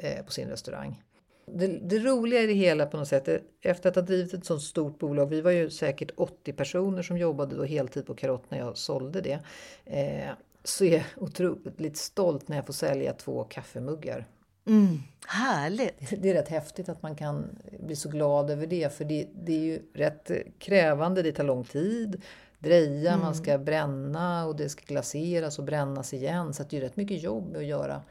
eh, 0.00 0.24
på 0.24 0.32
sin 0.32 0.48
restaurang. 0.48 1.02
Det, 1.46 1.66
det, 1.66 1.98
roliga 1.98 2.40
i 2.40 2.46
det 2.46 2.52
hela 2.52 2.86
på 2.86 2.96
något 2.96 3.08
sätt, 3.08 3.28
efter 3.62 3.88
att 3.88 3.94
ha 3.94 4.02
drivit 4.02 4.34
ett 4.34 4.44
sånt 4.44 4.62
stort 4.62 4.98
bolag, 4.98 5.26
vi 5.26 5.40
var 5.40 5.50
ju 5.50 5.70
säkert 5.70 6.10
80 6.16 6.52
personer 6.52 7.02
som 7.02 7.18
jobbade 7.18 7.56
då 7.56 7.64
heltid 7.64 8.06
på 8.06 8.14
Karott 8.14 8.50
när 8.50 8.58
jag 8.58 8.76
sålde 8.76 9.20
det. 9.20 9.38
Eh, 9.84 10.30
så 10.64 10.84
är 10.84 10.92
jag 10.92 11.04
otroligt 11.16 11.96
stolt 11.96 12.48
när 12.48 12.56
jag 12.56 12.66
får 12.66 12.72
sälja 12.72 13.12
två 13.12 13.44
kaffemuggar. 13.44 14.26
Mm, 14.66 14.98
härligt! 15.26 16.22
Det 16.22 16.30
är 16.30 16.34
rätt 16.34 16.48
häftigt 16.48 16.88
att 16.88 17.02
man 17.02 17.16
kan 17.16 17.58
bli 17.80 17.96
så 17.96 18.08
glad 18.08 18.50
över 18.50 18.66
det 18.66 18.92
för 18.92 19.04
det, 19.04 19.26
det 19.34 19.52
är 19.52 19.60
ju 19.60 19.82
rätt 19.94 20.30
krävande, 20.58 21.22
det 21.22 21.32
tar 21.32 21.44
lång 21.44 21.64
tid. 21.64 22.22
Dreja, 22.58 23.12
mm. 23.12 23.24
man 23.24 23.34
ska 23.34 23.58
bränna 23.58 24.46
och 24.46 24.56
det 24.56 24.68
ska 24.68 24.84
glaseras 24.86 25.58
och 25.58 25.64
brännas 25.64 26.14
igen. 26.14 26.54
Så 26.54 26.62
det 26.70 26.76
är 26.76 26.80
rätt 26.80 26.96
mycket 26.96 27.22
jobb 27.22 27.56
att 27.56 27.64
göra 27.64 28.02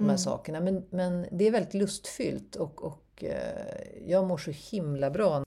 de 0.00 0.04
här 0.04 0.10
mm. 0.10 0.18
sakerna. 0.18 0.60
Men, 0.60 0.84
men 0.90 1.26
det 1.30 1.46
är 1.46 1.50
väldigt 1.50 1.74
lustfyllt 1.74 2.56
och, 2.56 2.84
och 2.84 3.24
eh, 3.24 4.06
jag 4.06 4.26
mår 4.26 4.38
så 4.38 4.50
himla 4.50 5.10
bra 5.10 5.44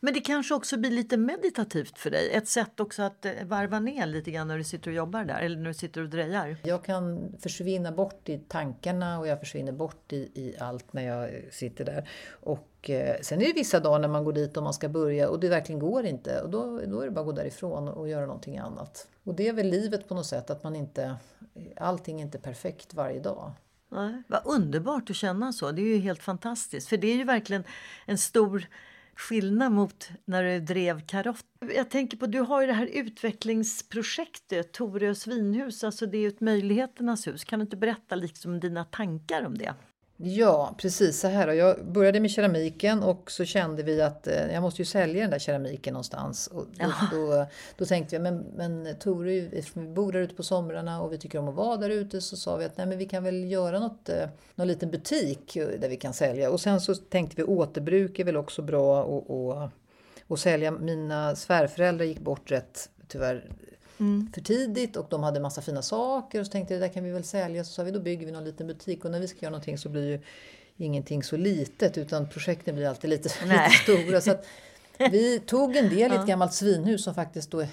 men 0.00 0.14
det 0.14 0.20
kanske 0.20 0.54
också 0.54 0.76
blir 0.76 0.90
lite 0.90 1.16
meditativt 1.16 1.98
för 1.98 2.10
dig? 2.10 2.30
Ett 2.32 2.48
sätt 2.48 2.80
också 2.80 3.02
att 3.02 3.24
eh, 3.24 3.32
varva 3.44 3.80
ner 3.80 4.06
lite 4.06 4.30
grann 4.30 4.48
när 4.48 4.58
du 4.58 4.64
sitter 4.64 4.90
och 4.90 4.96
jobbar 4.96 5.24
där 5.24 5.40
eller 5.40 5.56
när 5.56 5.68
du 5.68 5.74
sitter 5.74 6.00
och 6.02 6.08
drejar? 6.08 6.56
Jag 6.64 6.84
kan 6.84 7.32
försvinna 7.40 7.92
bort 7.92 8.28
i 8.28 8.38
tankarna 8.38 9.18
och 9.18 9.26
jag 9.26 9.40
försvinner 9.40 9.72
bort 9.72 10.12
i, 10.12 10.16
i 10.16 10.56
allt 10.58 10.92
när 10.92 11.02
jag 11.02 11.30
sitter 11.50 11.84
där. 11.84 12.08
Och 12.30 12.90
eh, 12.90 13.16
sen 13.22 13.42
är 13.42 13.46
det 13.46 13.52
vissa 13.52 13.80
dagar 13.80 13.98
när 13.98 14.08
man 14.08 14.24
går 14.24 14.32
dit 14.32 14.56
och 14.56 14.62
man 14.62 14.74
ska 14.74 14.88
börja 14.88 15.28
och 15.28 15.40
det 15.40 15.48
verkligen 15.48 15.78
går 15.78 16.06
inte 16.06 16.40
och 16.40 16.50
då, 16.50 16.80
då 16.86 17.00
är 17.00 17.04
det 17.04 17.10
bara 17.10 17.20
att 17.20 17.26
gå 17.26 17.32
därifrån 17.32 17.88
och 17.88 18.08
göra 18.08 18.26
någonting 18.26 18.58
annat. 18.58 19.08
Och 19.24 19.34
det 19.34 19.48
är 19.48 19.52
väl 19.52 19.68
livet 19.68 20.08
på 20.08 20.14
något 20.14 20.26
sätt 20.26 20.50
att 20.50 20.64
man 20.64 20.76
inte, 20.76 21.16
allting 21.76 22.20
är 22.20 22.24
inte 22.24 22.38
perfekt 22.38 22.94
varje 22.94 23.20
dag. 23.20 23.52
Nej, 23.88 24.22
vad 24.28 24.42
underbart 24.44 25.10
att 25.10 25.16
känna 25.16 25.52
så. 25.52 25.72
Det 25.72 25.82
är 25.82 25.86
ju 25.86 25.98
helt 25.98 26.22
fantastiskt. 26.22 26.88
För 26.88 26.96
det 26.96 27.06
är 27.08 27.16
ju 27.16 27.24
verkligen 27.24 27.64
en 28.06 28.18
stor 28.18 28.66
skillnad 29.16 29.72
mot 29.72 30.10
när 30.24 30.42
du 30.42 30.60
drev 30.60 31.06
Karott. 31.06 31.44
Jag 31.74 31.90
tänker 31.90 32.16
på, 32.16 32.26
du 32.26 32.40
har 32.40 32.60
ju 32.60 32.66
det 32.66 32.72
här 32.72 32.86
utvecklingsprojektet 32.86 34.72
Torös 34.72 35.26
vinhus, 35.26 35.84
alltså 35.84 36.06
det 36.06 36.18
är 36.18 36.28
ett 36.28 36.40
möjligheternas 36.40 37.26
hus. 37.26 37.44
Kan 37.44 37.58
du 37.58 37.62
inte 37.62 37.76
berätta 37.76 38.14
liksom 38.14 38.60
dina 38.60 38.84
tankar 38.84 39.46
om 39.46 39.58
det? 39.58 39.74
Ja, 40.18 40.74
precis 40.78 41.20
så 41.20 41.28
här. 41.28 41.48
Jag 41.48 41.86
började 41.86 42.20
med 42.20 42.30
keramiken 42.30 43.02
och 43.02 43.30
så 43.30 43.44
kände 43.44 43.82
vi 43.82 44.02
att 44.02 44.26
eh, 44.26 44.52
jag 44.52 44.62
måste 44.62 44.82
ju 44.82 44.86
sälja 44.86 45.22
den 45.22 45.30
där 45.30 45.38
keramiken 45.38 45.92
någonstans. 45.92 46.46
Och 46.46 46.66
då, 46.78 47.16
då, 47.16 47.46
då, 47.76 47.84
tänkte 47.84 48.16
vi, 48.16 48.22
men, 48.22 48.44
men 48.56 48.96
Tore, 48.98 49.32
eftersom 49.32 49.82
vi 49.82 49.88
bor 49.88 50.12
där 50.12 50.20
ute 50.20 50.34
på 50.34 50.42
somrarna 50.42 51.02
och 51.02 51.12
vi 51.12 51.18
tycker 51.18 51.38
om 51.38 51.48
att 51.48 51.54
vara 51.54 51.76
där 51.76 51.90
ute 51.90 52.20
så 52.20 52.36
sa 52.36 52.56
vi 52.56 52.64
att 52.64 52.76
nej, 52.76 52.86
men 52.86 52.98
vi 52.98 53.04
kan 53.04 53.24
väl 53.24 53.50
göra 53.50 53.78
något, 53.78 54.08
eh, 54.08 54.28
någon 54.54 54.68
liten 54.68 54.90
butik 54.90 55.54
där 55.54 55.88
vi 55.88 55.96
kan 55.96 56.12
sälja. 56.12 56.50
Och 56.50 56.60
sen 56.60 56.80
så 56.80 56.94
tänkte 56.94 57.36
vi 57.36 57.42
återbruk 57.42 58.18
är 58.18 58.24
väl 58.24 58.36
också 58.36 58.62
bra 58.62 59.02
och, 59.02 59.30
och, 59.30 59.68
och 60.26 60.38
sälja. 60.38 60.70
Mina 60.70 61.36
svärföräldrar 61.36 62.04
gick 62.04 62.20
bort 62.20 62.50
rätt 62.50 62.90
tyvärr 63.08 63.50
mm. 63.98 64.30
för 64.34 64.40
tidigt 64.40 64.96
och 64.96 65.06
de 65.10 65.22
hade 65.22 65.40
massa 65.40 65.62
fina 65.62 65.82
saker 65.82 66.40
och 66.40 66.46
så 66.46 66.52
tänkte 66.52 66.74
vi 66.74 66.80
det 66.80 66.86
där 66.86 66.92
kan 66.92 67.04
vi 67.04 67.10
väl 67.10 67.24
sälja. 67.24 67.64
Så 67.64 67.72
sa 67.72 67.82
vi 67.82 67.90
då 67.90 68.00
bygger 68.00 68.26
vi 68.26 68.32
någon 68.32 68.44
liten 68.44 68.66
butik 68.66 69.04
och 69.04 69.10
när 69.10 69.20
vi 69.20 69.28
ska 69.28 69.38
göra 69.40 69.50
någonting 69.50 69.78
så 69.78 69.88
blir 69.88 70.08
ju 70.08 70.20
ingenting 70.76 71.22
så 71.22 71.36
litet 71.36 71.98
utan 71.98 72.28
projekten 72.28 72.74
blir 72.74 72.88
alltid 72.88 73.10
lite, 73.10 73.28
lite 73.44 73.70
stora. 73.70 74.20
Så 74.20 74.34
vi 74.98 75.40
tog 75.40 75.76
en 75.76 75.88
del 75.88 76.12
i 76.12 76.14
ett 76.14 76.26
gammalt 76.26 76.52
svinhus 76.52 77.04
som 77.04 77.14
faktiskt 77.14 77.50
då 77.50 77.66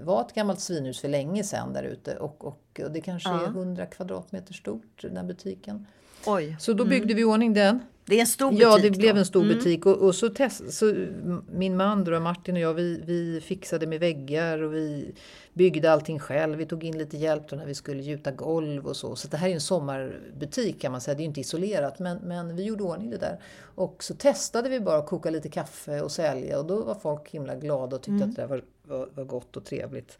var 0.00 0.20
ett 0.20 0.34
gammalt 0.34 0.60
svinhus 0.60 1.00
för 1.00 1.08
länge 1.08 1.44
sedan 1.44 1.72
där 1.72 1.82
ute 1.82 2.16
och, 2.16 2.44
och, 2.44 2.80
och 2.84 2.90
det 2.90 3.00
kanske 3.00 3.28
ja. 3.28 3.42
är 3.42 3.46
100 3.46 3.86
kvadratmeter 3.86 4.54
stort 4.54 5.02
den 5.02 5.16
här 5.16 5.24
butiken. 5.24 5.86
Oj. 6.26 6.56
Så 6.60 6.72
då 6.72 6.84
byggde 6.84 7.04
mm. 7.04 7.16
vi 7.16 7.22
i 7.22 7.24
ordning 7.24 7.54
den. 7.54 7.80
Det 8.06 8.16
är 8.16 8.20
en 8.20 8.26
stor 8.26 8.50
butik? 8.50 8.62
Ja, 8.62 8.78
det 8.78 8.90
då. 8.90 8.98
blev 8.98 9.16
en 9.16 9.26
stor 9.26 9.42
mm. 9.42 9.56
butik. 9.56 9.86
Och, 9.86 9.96
och, 9.96 10.14
så, 10.14 10.28
test, 10.28 10.72
så 10.72 11.06
min 11.50 11.76
man 11.76 12.04
då, 12.04 12.20
Martin 12.20 12.54
och 12.54 12.60
jag, 12.60 12.74
vi, 12.74 13.02
vi 13.06 13.40
fixade 13.40 13.86
med 13.86 14.00
väggar 14.00 14.62
och 14.62 14.74
vi 14.74 15.14
byggde 15.52 15.92
allting 15.92 16.18
själv. 16.18 16.58
Vi 16.58 16.66
tog 16.66 16.84
in 16.84 16.98
lite 16.98 17.16
hjälp 17.16 17.50
när 17.52 17.66
vi 17.66 17.74
skulle 17.74 18.02
gjuta 18.02 18.30
golv 18.30 18.86
och 18.86 18.96
så. 18.96 19.16
Så 19.16 19.28
det 19.28 19.36
här 19.36 19.48
är 19.48 19.54
en 19.54 19.60
sommarbutik 19.60 20.80
kan 20.80 20.92
man 20.92 21.00
säga. 21.00 21.14
Det 21.14 21.22
är 21.22 21.24
inte 21.24 21.40
isolerat, 21.40 21.98
men, 21.98 22.18
men 22.18 22.56
vi 22.56 22.62
gjorde 22.62 22.84
ordning 22.84 23.10
det 23.10 23.18
där. 23.18 23.40
Och 23.74 24.04
så 24.04 24.14
testade 24.14 24.68
vi 24.68 24.80
bara 24.80 24.98
att 24.98 25.06
koka 25.06 25.30
lite 25.30 25.48
kaffe 25.48 26.00
och 26.00 26.12
sälja 26.12 26.58
och 26.58 26.66
då 26.66 26.82
var 26.82 26.94
folk 26.94 27.30
himla 27.30 27.54
glada 27.54 27.96
och 27.96 28.02
tyckte 28.02 28.24
mm. 28.24 28.30
att 28.30 28.36
det 28.36 28.46
var, 28.46 28.62
var, 28.82 29.08
var 29.14 29.24
gott 29.24 29.56
och 29.56 29.64
trevligt 29.64 30.18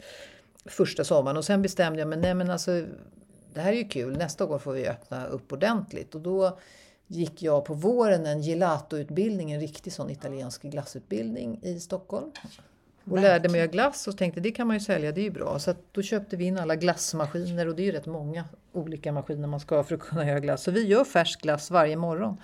första 0.65 1.05
sommaren. 1.05 1.37
Och 1.37 1.45
sen 1.45 1.63
bestämde 1.63 1.99
jag 1.99 2.09
mig, 2.09 2.19
nej 2.19 2.35
men 2.35 2.51
alltså 2.51 2.85
det 3.55 3.61
här 3.61 3.73
är 3.73 3.77
ju 3.77 3.89
kul, 3.89 4.17
nästa 4.17 4.47
år 4.47 4.59
får 4.59 4.73
vi 4.73 4.89
öppna 4.89 5.27
upp 5.27 5.53
ordentligt. 5.53 6.15
Och 6.15 6.21
då 6.21 6.59
gick 7.07 7.43
jag 7.43 7.65
på 7.65 7.75
våren 7.75 8.27
en 8.27 8.43
gelatoutbildning, 8.43 9.53
en 9.53 9.61
riktig 9.61 9.93
sån 9.93 10.11
italiensk 10.11 10.63
glassutbildning 10.63 11.59
i 11.63 11.81
Stockholm. 11.81 12.31
Och 13.11 13.19
lärde 13.19 13.49
mig 13.49 13.63
att 13.63 13.71
glass 13.71 14.09
och 14.09 14.19
tänkte 14.19 14.41
det 14.41 14.51
kan 14.51 14.67
man 14.67 14.77
ju 14.77 14.81
sälja, 14.81 15.13
det 15.13 15.21
är 15.21 15.25
ju 15.25 15.31
bra. 15.31 15.59
Så 15.59 15.75
då 15.93 16.03
köpte 16.03 16.37
vi 16.37 16.45
in 16.45 16.59
alla 16.59 16.77
glassmaskiner 16.77 17.69
och 17.69 17.77
det 17.77 17.83
är 17.83 17.85
ju 17.85 17.93
rätt 17.93 18.07
många 18.07 18.45
olika 18.73 19.13
maskiner 19.13 19.49
man 19.49 19.61
ska 19.61 19.77
ha 19.77 19.85
för 19.85 19.95
att 19.95 20.01
kunna 20.01 20.27
göra 20.27 20.41
glass. 20.41 20.63
Så 20.63 20.71
vi 20.71 20.87
gör 20.87 21.05
färsk 21.05 21.43
glass 21.43 21.71
varje 21.71 21.97
morgon. 21.97 22.37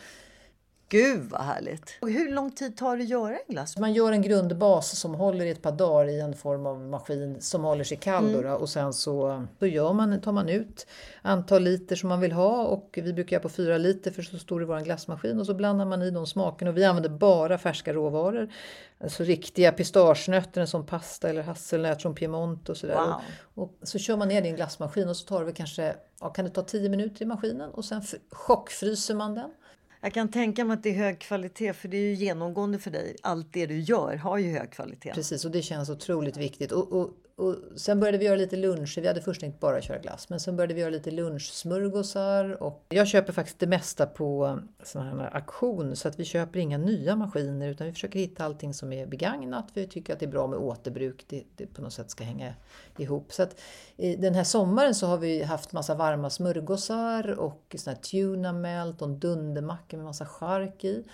Gud 0.93 1.31
vad 1.31 1.41
härligt! 1.41 1.91
Och 2.01 2.11
hur 2.11 2.33
lång 2.33 2.51
tid 2.51 2.77
tar 2.77 2.97
det 2.97 3.03
att 3.03 3.09
göra 3.09 3.35
en 3.35 3.55
glass? 3.55 3.79
Man 3.79 3.93
gör 3.93 4.13
en 4.13 4.23
grundbas 4.23 4.99
som 4.99 5.15
håller 5.15 5.45
i 5.45 5.51
ett 5.51 5.63
par 5.63 5.73
dagar 5.73 6.09
i 6.09 6.21
en 6.21 6.35
form 6.35 6.67
av 6.67 6.81
maskin 6.81 7.41
som 7.41 7.65
håller 7.65 7.85
sig 7.85 7.97
kall 7.97 8.29
mm. 8.29 8.43
då, 8.43 8.51
och 8.51 8.69
sen 8.69 8.93
så, 8.93 9.47
så 9.59 9.67
gör 9.67 9.93
man, 9.93 10.21
tar 10.21 10.33
man 10.33 10.49
ut 10.49 10.87
antal 11.23 11.63
liter 11.63 11.97
som 11.97 12.09
man 12.09 12.21
vill 12.21 12.33
ha 12.33 12.65
och 12.65 12.99
vi 13.03 13.13
brukar 13.13 13.35
göra 13.35 13.43
på 13.43 13.49
fyra 13.49 13.79
liter 13.79 14.11
för 14.11 14.23
så 14.23 14.39
stor 14.39 14.63
är 14.63 14.67
vår 14.67 14.81
glassmaskin 14.81 15.41
och 15.41 15.47
så 15.47 15.55
blandar 15.55 15.85
man 15.85 16.03
i 16.03 16.11
de 16.11 16.27
smakerna 16.27 16.71
och 16.71 16.77
vi 16.77 16.85
använder 16.85 17.11
bara 17.11 17.59
färska 17.59 17.93
råvaror. 17.93 18.53
Alltså 19.01 19.23
riktiga 19.23 19.73
pistagenötter 19.73 20.67
som 20.67 20.87
pasta 20.87 21.29
eller 21.29 21.43
hasselnöt 21.43 22.03
från 22.03 22.15
Piemonte 22.15 22.73
och 22.73 22.79
sådär. 22.79 22.95
Wow. 22.95 23.15
Och, 23.55 23.63
och, 23.63 23.89
så 23.89 23.99
kör 23.99 24.17
man 24.17 24.29
ner 24.29 24.41
det 24.41 24.47
i 24.47 24.51
en 24.51 24.57
glassmaskin 24.57 25.09
och 25.09 25.17
så 25.17 25.27
tar 25.27 25.45
det 25.45 25.53
kanske, 25.53 25.95
ja, 26.21 26.29
kan 26.29 26.45
det 26.45 26.51
ta 26.51 26.63
10 26.63 26.89
minuter 26.89 27.23
i 27.23 27.27
maskinen 27.27 27.71
och 27.71 27.85
sen 27.85 28.03
chockfryser 28.31 29.15
man 29.15 29.35
den. 29.35 29.51
Jag 30.05 30.15
kan 30.15 30.29
tänka 30.29 30.65
mig 30.65 30.75
att 30.75 30.83
det 30.83 30.91
är 30.91 30.95
hög 30.95 31.19
kvalitet 31.19 31.73
för 31.73 31.89
det 31.89 31.97
är 31.97 32.01
ju 32.01 32.15
genomgående 32.15 32.79
för 32.79 32.91
dig. 32.91 33.17
Allt 33.23 33.53
det 33.53 33.67
du 33.67 33.81
gör 33.81 34.17
har 34.17 34.39
ju 34.39 34.51
hög 34.51 34.71
kvalitet. 34.71 35.13
Precis 35.15 35.45
och 35.45 35.51
det 35.51 35.63
känns 35.63 35.91
otroligt 35.91 36.37
viktigt. 36.37 36.73
Och, 36.73 36.93
och, 36.93 37.11
och 37.37 37.57
sen 37.77 38.01
började 38.01 38.19
vi 38.19 38.25
göra 38.25 38.37
lite 38.37 38.57
luncher. 38.57 39.01
Vi 39.01 39.09
hade 39.09 39.21
först 39.21 39.41
tänkt 39.41 39.61
bara 39.61 39.83
köra 39.83 39.99
glass, 39.99 40.29
men 40.29 40.41
sen 40.41 40.57
började 40.57 40.75
vi 40.75 40.81
göra 40.81 40.91
lite 40.91 41.11
lunchsmörgåsar. 41.11 42.63
Och 42.63 42.87
jag 42.89 43.09
köper 43.09 43.33
faktiskt 43.33 43.59
det 43.59 43.67
mesta 43.67 44.07
på 44.07 44.59
sådana 44.83 45.23
här 45.23 45.37
auktion 45.37 45.97
så 45.97 46.09
att 46.09 46.21
vi 46.21 46.25
köper 46.25 46.61
inga 46.61 46.79
nya 46.79 47.17
maskiner 47.17 47.69
utan 47.69 47.87
vi 47.87 47.93
försöker 47.93 48.19
hitta 48.19 48.45
allting 48.45 48.75
som 48.75 48.93
är 48.93 49.07
begagnat. 49.07 49.69
Vi 49.75 49.87
tycker 49.87 50.13
att 50.13 50.21
det 50.21 50.27
är 50.27 50.31
bra 50.31 50.47
med 50.47 50.59
återbruk. 50.59 51.25
Det, 51.29 51.45
det 51.57 51.67
på 51.67 51.83
något 51.83 51.93
sätt 51.93 52.11
ska 52.11 52.25
hänga 52.25 52.55
ihop. 52.99 53.33
Så 53.33 53.43
att 53.43 53.61
den 53.97 54.35
här 54.35 54.45
sommaren 54.45 54.95
så 54.95 55.07
har 55.07 55.19
vi 55.19 55.43
haft 55.43 55.73
massa 55.73 55.95
varma 55.95 56.31
smörgåsar 56.31 57.39
och 57.39 57.77
såna 57.79 57.95
här 57.95 58.03
tuna 58.03 58.53
melt 58.53 59.03
och 59.03 59.09
en 59.09 59.19
dundermacka 59.19 59.97
med 59.97 60.07
massa 60.07 60.27
chark 60.27 60.85
i. 60.85 61.05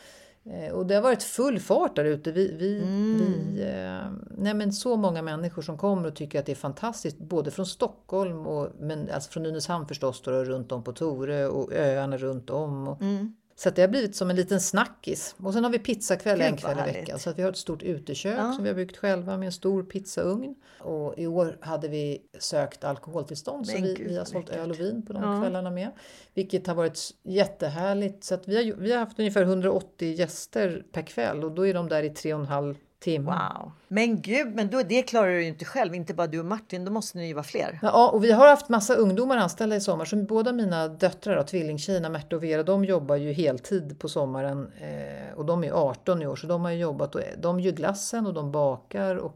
Eh, 0.51 0.73
och 0.73 0.87
det 0.87 0.95
har 0.95 1.03
varit 1.03 1.23
full 1.23 1.61
fart 1.61 1.97
där 1.97 2.05
ute. 2.05 2.33
Vi, 2.33 2.55
vi, 2.59 2.79
mm. 2.79 3.19
vi, 3.19 3.63
eh, 3.63 4.13
nej 4.37 4.55
men 4.55 4.73
så 4.73 4.97
många 4.97 5.23
människor 5.23 5.63
som 5.63 5.79
kommer 5.79 6.09
och 6.09 6.15
tycker 6.15 6.39
att 6.39 6.47
det 6.47 6.53
är 6.53 6.57
fantastiskt, 6.57 7.19
både 7.19 7.51
från 7.51 7.67
Stockholm 7.67 8.47
och 8.47 8.69
men, 8.81 9.11
alltså 9.11 9.31
från 9.31 9.43
Nynäshamn 9.43 9.87
förstås, 9.87 10.23
då, 10.23 10.31
runt 10.31 10.73
om 10.73 10.85
på 10.85 10.93
Torö 10.93 11.47
och 11.47 11.73
öarna 11.73 12.17
runt 12.17 12.51
om. 12.51 12.89
Och, 12.89 13.03
mm. 13.03 13.35
Så 13.59 13.71
det 13.71 13.81
har 13.81 13.89
blivit 13.89 14.17
som 14.17 14.31
en 14.31 14.37
liten 14.37 14.61
snackis. 14.61 15.35
Och 15.43 15.53
sen 15.53 15.65
har 15.65 15.71
vi 15.71 15.79
pizzakväll 15.79 16.41
en 16.41 16.57
kväll 16.57 16.79
i 16.79 16.93
veckan. 16.93 17.19
Så 17.19 17.31
att 17.31 17.39
vi 17.39 17.43
har 17.43 17.51
ett 17.51 17.57
stort 17.57 17.83
utekök 17.83 18.39
ja. 18.39 18.53
som 18.53 18.63
vi 18.63 18.71
har 18.71 18.77
byggt 18.77 18.97
själva 18.97 19.37
med 19.37 19.47
en 19.47 19.53
stor 19.53 19.83
pizzaugn. 19.83 20.55
Och 20.79 21.19
i 21.19 21.27
år 21.27 21.59
hade 21.61 21.89
vi 21.89 22.23
sökt 22.39 22.85
alkoholtillstånd 22.85 23.67
Men 23.67 23.77
så 23.77 23.83
vi, 23.83 23.95
vi 23.95 24.17
har 24.17 24.25
sålt 24.25 24.49
öl 24.51 24.71
och 24.71 24.81
vin 24.81 25.03
på 25.07 25.13
de 25.13 25.23
ja. 25.23 25.41
kvällarna 25.41 25.71
med. 25.71 25.91
Vilket 26.35 26.67
har 26.67 26.75
varit 26.75 27.01
jättehärligt. 27.23 28.25
Så 28.25 28.35
att 28.35 28.49
vi, 28.49 28.57
har, 28.57 28.77
vi 28.77 28.93
har 28.93 28.99
haft 28.99 29.19
ungefär 29.19 29.43
180 29.43 30.15
gäster 30.15 30.85
per 30.93 31.03
kväll 31.03 31.45
och 31.45 31.53
då 31.53 31.67
är 31.67 31.75
de 31.75 31.89
där 31.89 32.03
i 32.03 32.11
tre 32.11 32.35
och 32.35 32.41
en 32.41 32.47
halv 32.47 32.75
timme. 33.01 33.31
Wow. 33.31 33.73
Men 33.89 34.21
gud, 34.21 34.55
men 34.55 34.71
då, 34.71 34.83
det 34.83 35.03
klarar 35.03 35.29
du 35.29 35.43
ju 35.43 35.49
inte 35.49 35.65
själv, 35.65 35.95
inte 35.95 36.15
bara 36.15 36.27
du 36.27 36.39
och 36.39 36.45
Martin, 36.45 36.85
då 36.85 36.93
måste 36.93 37.19
ni 37.19 37.27
ju 37.27 37.35
vara 37.35 37.45
fler. 37.45 37.79
Ja, 37.83 38.11
och 38.11 38.25
vi 38.25 38.33
har 38.33 38.49
haft 38.49 38.69
massa 38.69 38.95
ungdomar 38.95 39.37
anställda 39.37 39.77
i 39.77 39.81
sommar. 39.81 40.05
Så 40.05 40.17
båda 40.17 40.53
mina 40.53 40.89
döttrar, 40.89 41.43
tvillingtjejerna 41.43 42.09
Märta 42.09 42.37
och 42.37 42.43
Vera, 42.43 42.63
de 42.63 42.85
jobbar 42.85 43.17
ju 43.17 43.33
heltid 43.33 43.99
på 43.99 44.09
sommaren. 44.09 44.73
Eh, 44.81 45.39
och 45.39 45.47
de 45.47 45.65
är 45.65 45.71
18 45.71 46.23
i 46.23 46.27
år, 46.27 46.37
så 46.37 46.47
de 46.47 46.65
har 46.65 46.71
jobbat 46.71 47.15
och 47.15 47.21
de 47.39 47.61
gör 47.61 47.73
glassen 47.73 48.27
och 48.27 48.35
de 48.35 48.53
bakar 48.53 49.17
och 49.17 49.35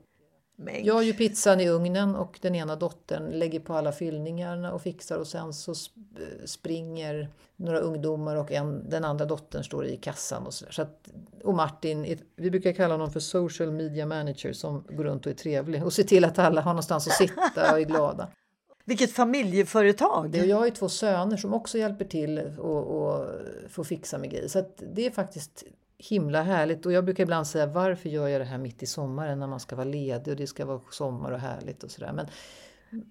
men... 0.56 0.84
Jag 0.84 1.04
gör 1.04 1.12
pizzan 1.12 1.60
i 1.60 1.68
ugnen 1.68 2.16
och 2.16 2.38
den 2.42 2.54
ena 2.54 2.76
dottern 2.76 3.30
lägger 3.30 3.60
på 3.60 3.74
alla 3.74 3.92
fyllningarna 3.92 4.72
och 4.72 4.82
fixar 4.82 5.18
och 5.18 5.26
sen 5.26 5.52
så 5.52 5.74
springer 6.44 7.28
några 7.56 7.78
ungdomar 7.78 8.36
och 8.36 8.52
en, 8.52 8.90
den 8.90 9.04
andra 9.04 9.24
dottern 9.24 9.64
står 9.64 9.86
i 9.86 9.96
kassan 9.96 10.46
och 10.46 10.54
sådär. 10.54 10.72
Så 10.72 10.86
och 11.44 11.54
Martin, 11.54 12.18
vi 12.36 12.50
brukar 12.50 12.72
kalla 12.72 12.94
honom 12.94 13.10
för 13.10 13.20
social 13.20 13.70
media 13.70 14.06
manager 14.06 14.52
som 14.52 14.84
går 14.88 15.04
runt 15.04 15.26
och 15.26 15.32
är 15.32 15.36
trevlig 15.36 15.84
och 15.84 15.92
ser 15.92 16.02
till 16.02 16.24
att 16.24 16.38
alla 16.38 16.60
har 16.60 16.72
någonstans 16.72 17.06
att 17.06 17.12
sitta 17.12 17.72
och 17.72 17.80
är 17.80 17.84
glada. 17.84 18.28
Vilket 18.84 19.12
familjeföretag! 19.12 20.30
Det, 20.30 20.40
och 20.40 20.46
jag 20.46 20.56
har 20.56 20.64
ju 20.64 20.70
två 20.70 20.88
söner 20.88 21.36
som 21.36 21.54
också 21.54 21.78
hjälper 21.78 22.04
till 22.04 22.38
och, 22.58 22.82
och 22.82 23.26
får 23.68 23.84
fixa 23.84 24.18
med 24.18 24.30
grejer. 24.30 24.48
Så 24.48 24.64
det 24.94 25.06
är 25.06 25.10
faktiskt 25.10 25.64
himla 26.10 26.42
härligt. 26.42 26.86
Och 26.86 26.92
jag 26.92 27.04
brukar 27.04 27.22
ibland 27.22 27.46
säga 27.46 27.66
varför 27.66 28.08
gör 28.08 28.28
jag 28.28 28.40
det 28.40 28.44
här 28.44 28.58
mitt 28.58 28.82
i 28.82 28.86
sommaren 28.86 29.38
när 29.40 29.46
man 29.46 29.60
ska 29.60 29.76
vara 29.76 29.88
ledig 29.88 30.32
och 30.32 30.36
det 30.36 30.46
ska 30.46 30.64
vara 30.64 30.80
sommar 30.90 31.32
och 31.32 31.38
härligt 31.38 31.84
och 31.84 31.90
sådär. 31.90 32.12
Men, 32.12 32.26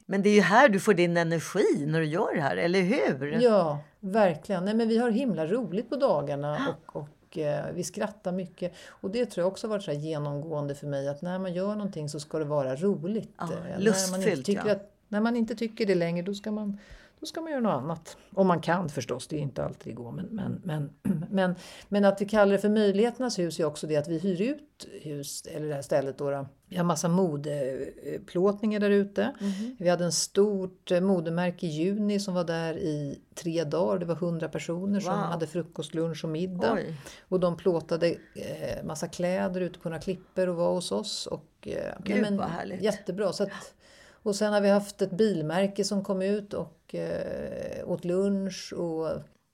men 0.06 0.22
det 0.22 0.30
är 0.30 0.36
ju 0.36 0.42
här 0.42 0.70
du 0.70 0.80
får 0.80 0.94
din 0.94 1.18
energi 1.18 1.86
när 1.88 2.00
du 2.00 2.06
gör 2.06 2.36
det 2.36 2.42
här, 2.42 2.58
eller 2.58 2.82
hur? 2.82 3.42
Ja, 3.42 3.80
verkligen. 4.00 4.66
Nej, 4.66 4.74
men 4.74 4.88
vi 4.88 4.98
har 4.98 5.10
himla 5.10 5.48
roligt 5.48 5.90
på 5.90 5.96
dagarna 5.96 6.76
och, 6.86 7.02
och 7.02 7.38
eh, 7.38 7.66
vi 7.74 7.84
skrattar 7.84 8.32
mycket. 8.32 8.74
Och 8.88 9.12
det 9.12 9.26
tror 9.26 9.44
jag 9.44 9.52
också 9.52 9.68
har 9.68 9.70
varit 9.70 9.84
så 9.84 9.92
genomgående 9.92 10.76
för 10.76 10.88
mig 10.88 11.08
att 11.08 11.22
när 11.22 11.40
man 11.40 11.54
gör 11.54 11.76
någonting 11.76 12.10
så 12.10 12.20
ska 12.20 12.40
det 12.40 12.46
vara 12.46 12.76
roligt. 12.76 13.32
Ja, 13.38 13.50
lustfyllt, 13.78 14.12
när 14.12 14.20
man 14.20 14.30
inte 14.30 14.44
tycker 14.44 14.68
ja. 14.68 14.72
att, 14.72 14.94
När 15.08 15.22
man 15.22 15.36
inte 15.36 15.56
tycker 15.56 15.86
det 15.86 15.96
längre 15.96 16.26
då 16.26 16.34
ska 16.34 16.52
man 16.52 16.78
då 17.22 17.28
ska 17.28 17.42
man 17.42 17.52
göra 17.52 17.62
något 17.62 17.84
annat. 17.84 18.18
Om 18.34 18.48
man 18.48 18.62
kan 18.62 18.90
förstås, 18.90 19.28
det 19.28 19.36
är 19.36 19.40
inte 19.40 19.66
alltid 19.66 19.94
det 19.94 19.96
går. 19.96 20.12
Men, 20.12 20.26
men, 20.26 20.62
men, 20.64 20.90
men, 21.30 21.56
men 21.90 22.06
att 22.06 22.22
vi 22.22 22.26
kallar 22.26 22.52
det 22.52 22.60
för 22.60 22.70
möjligheternas 22.70 23.40
hus 23.40 23.60
är 23.60 23.66
också 23.66 23.88
det 23.88 23.96
att 23.96 24.08
vi 24.08 24.20
hyr 24.20 24.42
ut 24.42 24.88
hus, 25.02 25.46
eller 25.46 25.68
det 25.68 25.74
här 25.74 25.82
stället 25.82 26.18
då. 26.18 26.46
Vi 26.68 26.78
har 26.78 26.84
massa 26.84 27.08
modeplåtningar 27.08 28.80
där 28.80 28.90
ute. 28.90 29.22
Mm 29.24 29.52
-hmm. 29.52 29.76
Vi 29.80 29.90
hade 29.90 30.06
en 30.06 30.12
stort 30.12 30.92
eh, 30.92 31.02
modemärke 31.02 31.66
i 31.66 31.70
juni 31.70 32.20
som 32.20 32.34
var 32.34 32.44
där 32.44 32.78
i 32.78 33.22
tre 33.36 33.64
dagar. 33.64 34.00
Det 34.00 34.06
var 34.06 34.16
hundra 34.16 34.50
personer 34.50 35.00
som 35.00 35.14
wow. 35.14 35.24
hade 35.24 35.48
frukost, 35.48 35.94
lunch 35.94 36.24
och 36.24 36.30
middag. 36.30 36.74
Oj. 36.74 36.96
Och 37.30 37.40
de 37.40 37.58
plåtade 37.58 38.08
eh, 38.36 38.84
massa 38.84 39.08
kläder 39.08 39.62
ute 39.62 39.80
på 39.80 39.90
några 39.90 40.02
klipper 40.02 40.50
och 40.50 40.56
var 40.56 40.74
hos 40.74 40.92
oss. 40.92 41.28
Och, 41.28 41.68
eh, 41.68 41.94
Gud, 42.04 42.22
men, 42.22 42.38
vad 42.38 42.48
härligt. 42.48 42.82
Jättebra. 42.82 43.34
Så 43.34 43.44
att, 43.44 43.74
och 44.24 44.36
sen 44.36 44.54
har 44.54 44.62
vi 44.62 44.70
haft 44.70 45.02
ett 45.02 45.12
bilmärke 45.12 45.84
som 45.84 46.04
kom 46.04 46.22
ut 46.22 46.54
och 46.54 46.96
eh, 46.96 47.90
åt 47.90 48.06
lunch. 48.06 48.74
Och... 48.74 49.10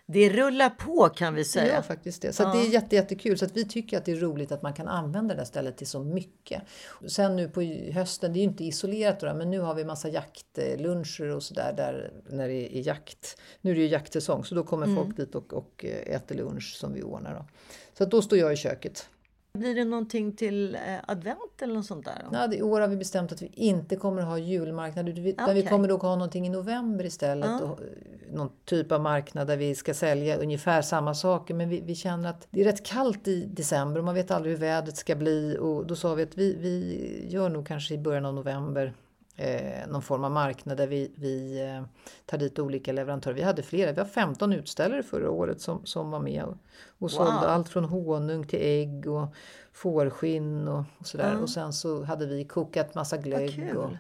Det 0.07 0.29
rullar 0.29 0.69
på 0.69 1.09
kan 1.09 1.33
vi 1.33 1.45
säga. 1.45 1.75
Ja, 1.75 1.81
faktiskt 1.81 2.21
det. 2.21 2.33
Så 2.33 2.43
ja. 2.43 2.53
det 2.53 2.59
är 2.59 2.69
jätte, 2.69 2.95
jättekul. 2.95 3.37
Så 3.37 3.45
att 3.45 3.57
vi 3.57 3.65
tycker 3.65 3.97
att 3.97 4.05
det 4.05 4.11
är 4.11 4.15
roligt 4.15 4.51
att 4.51 4.61
man 4.61 4.73
kan 4.73 4.87
använda 4.87 5.33
det 5.33 5.39
här 5.39 5.45
stället 5.45 5.77
till 5.77 5.87
så 5.87 6.03
mycket. 6.03 6.61
Sen 7.07 7.35
nu 7.35 7.49
på 7.49 7.61
hösten, 7.93 8.33
det 8.33 8.39
är 8.39 8.41
ju 8.41 8.47
inte 8.47 8.63
isolerat 8.63 9.19
då, 9.19 9.33
men 9.33 9.51
nu 9.51 9.59
har 9.59 9.75
vi 9.75 9.85
massa 9.85 10.09
jaktluncher 10.09 11.29
och 11.29 11.43
sådär 11.43 11.73
där 11.77 12.11
när 12.29 12.47
det 12.47 12.77
är 12.77 12.87
jakt. 12.87 13.41
Nu 13.61 13.71
är 13.71 13.75
det 13.75 13.81
ju 13.81 13.87
jaktsäsong 13.87 14.43
så 14.43 14.55
då 14.55 14.63
kommer 14.63 14.85
mm. 14.85 14.95
folk 14.95 15.17
dit 15.17 15.35
och, 15.35 15.53
och 15.53 15.85
äter 15.85 16.35
lunch 16.35 16.75
som 16.79 16.93
vi 16.93 17.03
ordnar. 17.03 17.35
Då. 17.35 17.45
Så 17.97 18.03
att 18.03 18.11
då 18.11 18.21
står 18.21 18.39
jag 18.39 18.53
i 18.53 18.55
köket. 18.55 19.09
Blir 19.57 19.75
det 19.75 19.85
någonting 19.85 20.35
till 20.35 20.75
eh, 20.75 20.81
advent 21.07 21.61
eller 21.61 21.73
något 21.73 21.85
sånt 21.85 22.05
där? 22.05 22.25
Ja, 22.31 22.53
I 22.53 22.61
år 22.61 22.81
har 22.81 22.87
vi 22.87 22.97
bestämt 22.97 23.31
att 23.31 23.41
vi 23.41 23.51
inte 23.53 23.95
kommer 23.95 24.21
att 24.21 24.27
ha 24.27 24.37
julmarknad 24.37 25.09
utan 25.09 25.45
okay. 25.45 25.61
vi 25.61 25.67
kommer 25.67 25.95
att 25.95 26.01
ha 26.01 26.15
någonting 26.15 26.47
i 26.47 26.49
november 26.49 27.05
istället. 27.05 27.49
Ja. 27.49 27.61
Och, 27.61 27.81
eh, 27.81 27.87
någon 28.33 28.49
typ 28.65 28.91
av 28.91 29.01
marknad 29.01 29.47
där 29.47 29.57
vi 29.57 29.75
ska 29.75 29.93
sälja 29.93 30.37
ungefär 30.37 30.81
samma 30.81 31.13
saker 31.13 31.53
men 31.53 31.69
vi, 31.69 31.81
vi, 31.81 31.95
känner 31.95 32.29
att 32.29 32.47
det 32.51 32.61
är 32.61 32.65
rätt 32.65 32.85
kallt 32.85 33.27
i 33.27 33.45
december 33.45 33.99
och 33.99 34.05
man 34.05 34.15
vet 34.15 34.31
aldrig 34.31 34.53
hur 34.53 34.59
vädret 34.59 34.97
ska 34.97 35.15
bli 35.15 35.57
och 35.59 35.87
då 35.87 35.95
sa 35.95 36.13
vi 36.13 36.23
att 36.23 36.37
vi, 36.37 36.55
vi 36.55 37.25
gör 37.29 37.49
nog 37.49 37.67
kanske 37.67 37.93
i 37.93 37.97
början 37.97 38.25
av 38.25 38.33
november 38.33 38.93
eh, 39.37 39.87
någon 39.87 40.01
form 40.01 40.23
av 40.23 40.31
marknad 40.31 40.77
där 40.77 40.87
vi, 40.87 41.11
vi 41.15 41.61
eh, 41.61 41.83
tar 42.25 42.37
dit 42.37 42.59
olika 42.59 42.91
leverantörer. 42.91 43.35
Vi 43.35 43.41
hade 43.41 43.63
flera, 43.63 43.91
vi 43.91 43.99
har 43.99 44.07
15 44.07 44.53
utställare 44.53 45.03
förra 45.03 45.31
året 45.31 45.61
som, 45.61 45.85
som 45.85 46.11
var 46.11 46.19
med 46.19 46.43
och, 46.43 46.51
och 46.51 46.57
wow. 46.99 47.07
sålde 47.09 47.47
allt 47.47 47.69
från 47.69 47.85
honung 47.85 48.47
till 48.47 48.59
ägg 48.61 49.07
och 49.07 49.27
fårskinn 49.73 50.67
och, 50.67 50.83
och 50.97 51.07
sådär. 51.07 51.31
Mm. 51.31 51.43
Och 51.43 51.49
sen 51.49 51.73
så 51.73 52.03
hade 52.03 52.25
vi 52.25 52.43
kokat 52.45 52.95
massa 52.95 53.17
glögg. 53.17 53.77
Och, 53.77 53.91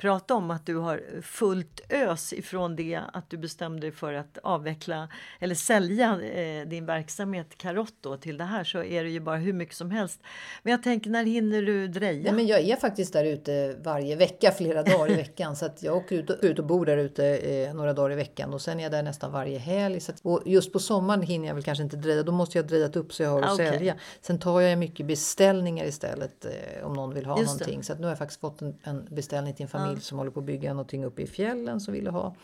prata 0.00 0.34
om 0.34 0.50
att 0.50 0.66
du 0.66 0.76
har 0.76 1.02
fullt 1.22 1.80
ös 1.88 2.32
ifrån 2.32 2.76
det 2.76 3.00
att 3.12 3.30
du 3.30 3.38
bestämde 3.38 3.80
dig 3.80 3.92
för 3.92 4.12
att 4.12 4.38
avveckla 4.42 5.08
eller 5.38 5.54
sälja 5.54 6.20
eh, 6.22 6.68
din 6.68 6.86
verksamhet 6.86 7.46
Karott 7.56 8.20
till 8.20 8.38
det 8.38 8.44
här 8.44 8.64
så 8.64 8.82
är 8.82 9.04
det 9.04 9.10
ju 9.10 9.20
bara 9.20 9.36
hur 9.36 9.52
mycket 9.52 9.76
som 9.76 9.90
helst. 9.90 10.20
Men 10.62 10.70
jag 10.70 10.82
tänker 10.82 11.10
när 11.10 11.24
hinner 11.24 11.62
du 11.62 11.88
dreja? 11.88 12.26
Ja, 12.26 12.32
men 12.32 12.46
jag 12.46 12.60
är 12.60 12.76
faktiskt 12.76 13.12
där 13.12 13.24
ute 13.24 13.76
varje 13.82 14.16
vecka, 14.16 14.52
flera 14.52 14.82
dagar 14.82 15.10
i 15.10 15.14
veckan. 15.14 15.56
så 15.56 15.66
att 15.66 15.82
jag 15.82 15.96
åker 15.96 16.16
ut 16.16 16.30
och, 16.30 16.36
ut 16.40 16.58
och 16.58 16.64
bor 16.64 16.86
där 16.86 16.96
ute 16.96 17.36
eh, 17.36 17.74
några 17.74 17.92
dagar 17.92 18.12
i 18.12 18.14
veckan 18.14 18.54
och 18.54 18.60
sen 18.60 18.78
är 18.78 18.82
jag 18.82 18.92
där 18.92 19.02
nästan 19.02 19.32
varje 19.32 19.58
helg. 19.58 20.00
Så 20.00 20.12
att, 20.12 20.20
och 20.22 20.42
just 20.46 20.72
på 20.72 20.78
sommaren 20.78 21.22
hinner 21.22 21.48
jag 21.48 21.54
väl 21.54 21.64
kanske 21.64 21.84
inte 21.84 21.96
dreja, 21.96 22.22
då 22.22 22.32
måste 22.32 22.58
jag 22.58 22.62
ha 22.64 22.68
drejat 22.68 22.96
upp 22.96 23.12
så 23.12 23.22
jag 23.22 23.30
har 23.30 23.42
att 23.42 23.52
okay. 23.52 23.70
sälja. 23.70 23.94
Sen 24.20 24.38
tar 24.38 24.60
jag 24.60 24.78
mycket 24.78 25.06
beställningar 25.06 25.84
istället 25.84 26.44
eh, 26.44 26.86
om 26.86 26.92
någon 26.92 27.14
vill 27.14 27.26
ha 27.26 27.38
just 27.38 27.52
någonting. 27.52 27.78
Det. 27.78 27.86
Så 27.86 27.92
att 27.92 27.98
nu 27.98 28.04
har 28.04 28.10
jag 28.10 28.18
faktiskt 28.18 28.40
fått 28.40 28.62
en, 28.62 28.74
en 28.82 29.08
beställning 29.10 29.54
till 29.54 29.62
en 29.62 29.68
familj 29.68 29.89
familj 29.90 30.02
som 30.02 30.18
håller 30.18 30.30
på 30.30 30.40
att 30.40 30.46
bygga 30.46 30.72
någonting 30.72 31.04
uppe 31.04 31.22
i 31.22 31.26
fjällen 31.26 31.80
som 31.80 31.94
ville 31.94 32.10
ha 32.10 32.34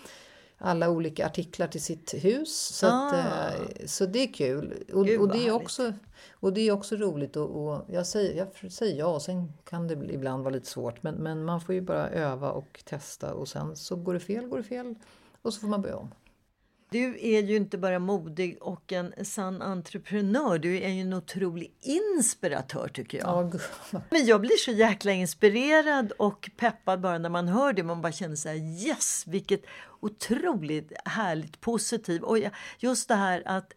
alla 0.58 0.90
olika 0.90 1.26
artiklar 1.26 1.66
till 1.66 1.82
sitt 1.82 2.14
hus. 2.14 2.56
Så, 2.56 2.86
Ah. 2.86 3.08
att, 3.08 3.14
eh, 3.58 3.86
så 3.86 4.06
det 4.06 4.18
är 4.18 4.32
kul. 4.32 4.84
Och, 4.92 4.98
och, 4.98 5.28
det, 5.28 5.46
är 5.46 5.50
också, 5.50 5.92
och 6.32 6.52
det 6.52 6.60
är 6.60 6.72
också 6.72 6.96
roligt. 6.96 7.36
Och, 7.36 7.66
och 7.68 7.84
jag, 7.88 8.06
säger, 8.06 8.36
jag 8.62 8.72
säger 8.72 8.98
ja, 8.98 9.06
och 9.06 9.22
sen 9.22 9.52
kan 9.64 9.88
det 9.88 9.94
ibland 9.94 10.44
vara 10.44 10.54
lite 10.54 10.66
svårt. 10.66 11.02
Men, 11.02 11.14
men 11.14 11.44
man 11.44 11.60
får 11.60 11.74
ju 11.74 11.80
bara 11.80 12.10
öva 12.10 12.50
och 12.50 12.82
testa 12.84 13.34
och 13.34 13.48
sen 13.48 13.76
så 13.76 13.96
går 13.96 14.14
det 14.14 14.20
fel, 14.20 14.46
går 14.46 14.56
det 14.56 14.64
fel. 14.64 14.94
Och 15.42 15.54
så 15.54 15.60
får 15.60 15.68
man 15.68 15.82
börja 15.82 15.96
om. 15.96 16.10
Du 16.90 17.18
är 17.20 17.42
ju 17.42 17.56
inte 17.56 17.78
bara 17.78 17.98
modig 17.98 18.58
och 18.60 18.92
en 18.92 19.24
sann 19.24 19.62
entreprenör. 19.62 20.58
Du 20.58 20.76
är 20.82 20.88
ju 20.88 21.00
en 21.00 21.12
otrolig 21.12 21.72
inspiratör 21.80 22.88
tycker 22.88 23.18
jag. 23.18 23.26
Ja, 23.26 23.42
gud. 23.42 23.60
Men 24.10 24.26
jag 24.26 24.40
blir 24.40 24.56
så 24.56 24.70
jäkla 24.70 25.12
inspirerad 25.12 26.12
och 26.12 26.50
peppad 26.56 27.00
bara 27.00 27.18
när 27.18 27.28
man 27.28 27.48
hör 27.48 27.72
det. 27.72 27.82
Man 27.82 28.02
bara 28.02 28.12
känner 28.12 28.36
så 28.36 28.48
här 28.48 28.86
yes, 28.86 29.24
vilket 29.26 29.62
otroligt 30.00 30.92
härligt 31.04 31.60
positivt. 31.60 32.22
Och 32.22 32.38
just 32.78 33.08
det 33.08 33.14
här 33.14 33.42
att 33.46 33.72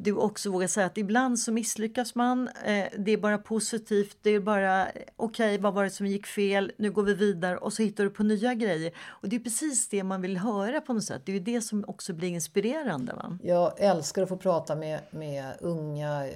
du 0.00 0.12
också 0.12 0.50
vågar 0.50 0.66
säga 0.68 0.86
att 0.86 0.98
ibland 0.98 1.38
så 1.38 1.52
misslyckas 1.52 2.14
man. 2.14 2.48
Eh, 2.48 2.84
det 2.98 3.12
är 3.12 3.16
bara 3.16 3.38
positivt. 3.38 4.16
Det 4.22 4.30
är 4.30 4.40
bara 4.40 4.86
okej, 5.16 5.58
vad 5.58 5.74
var 5.74 5.84
det 5.84 5.90
som 5.90 6.06
gick 6.06 6.26
fel? 6.26 6.72
Nu 6.76 6.90
går 6.90 7.02
vi 7.02 7.14
vidare 7.14 7.56
och 7.56 7.72
så 7.72 7.82
hittar 7.82 8.04
du 8.04 8.10
på 8.10 8.22
nya 8.22 8.54
grejer. 8.54 8.92
Och 9.06 9.28
det 9.28 9.36
är 9.36 9.40
precis 9.40 9.88
det 9.88 10.02
man 10.04 10.22
vill 10.22 10.36
höra 10.36 10.80
på 10.80 10.92
något 10.92 11.04
sätt. 11.04 11.22
Det 11.24 11.32
är 11.36 11.40
det 11.40 11.60
som 11.60 11.84
också 11.88 12.12
blir 12.12 12.28
inspirerande. 12.28 13.12
Va? 13.14 13.38
Jag 13.42 13.80
älskar 13.80 14.22
att 14.22 14.28
få 14.28 14.36
prata 14.36 14.76
med, 14.76 15.00
med 15.10 15.52
unga 15.60 16.28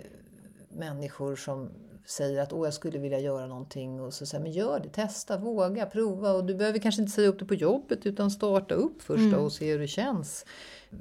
människor 0.69 1.37
som 1.37 1.71
säger 2.07 2.43
att 2.43 2.53
Åh, 2.53 2.67
jag 2.67 2.75
skulle 2.75 2.99
vilja 2.99 3.19
göra 3.19 3.47
någonting. 3.47 4.01
Och 4.01 4.15
så 4.15 4.27
säger 4.27 4.43
men 4.43 4.53
gör 4.53 4.81
det, 4.81 4.89
testa, 4.89 5.37
våga, 5.39 5.87
prova. 5.87 6.33
Och 6.33 6.45
du 6.45 6.55
behöver 6.55 6.79
kanske 6.79 7.03
inte 7.03 7.13
säga 7.13 7.29
upp 7.29 7.39
det 7.39 7.45
på 7.45 7.55
jobbet 7.55 8.07
utan 8.07 8.31
starta 8.31 8.75
upp 8.75 9.03
först 9.03 9.19
Mm. 9.21 9.41
och 9.41 9.53
se 9.53 9.73
hur 9.73 9.79
det 9.79 9.89
känns. 9.89 10.45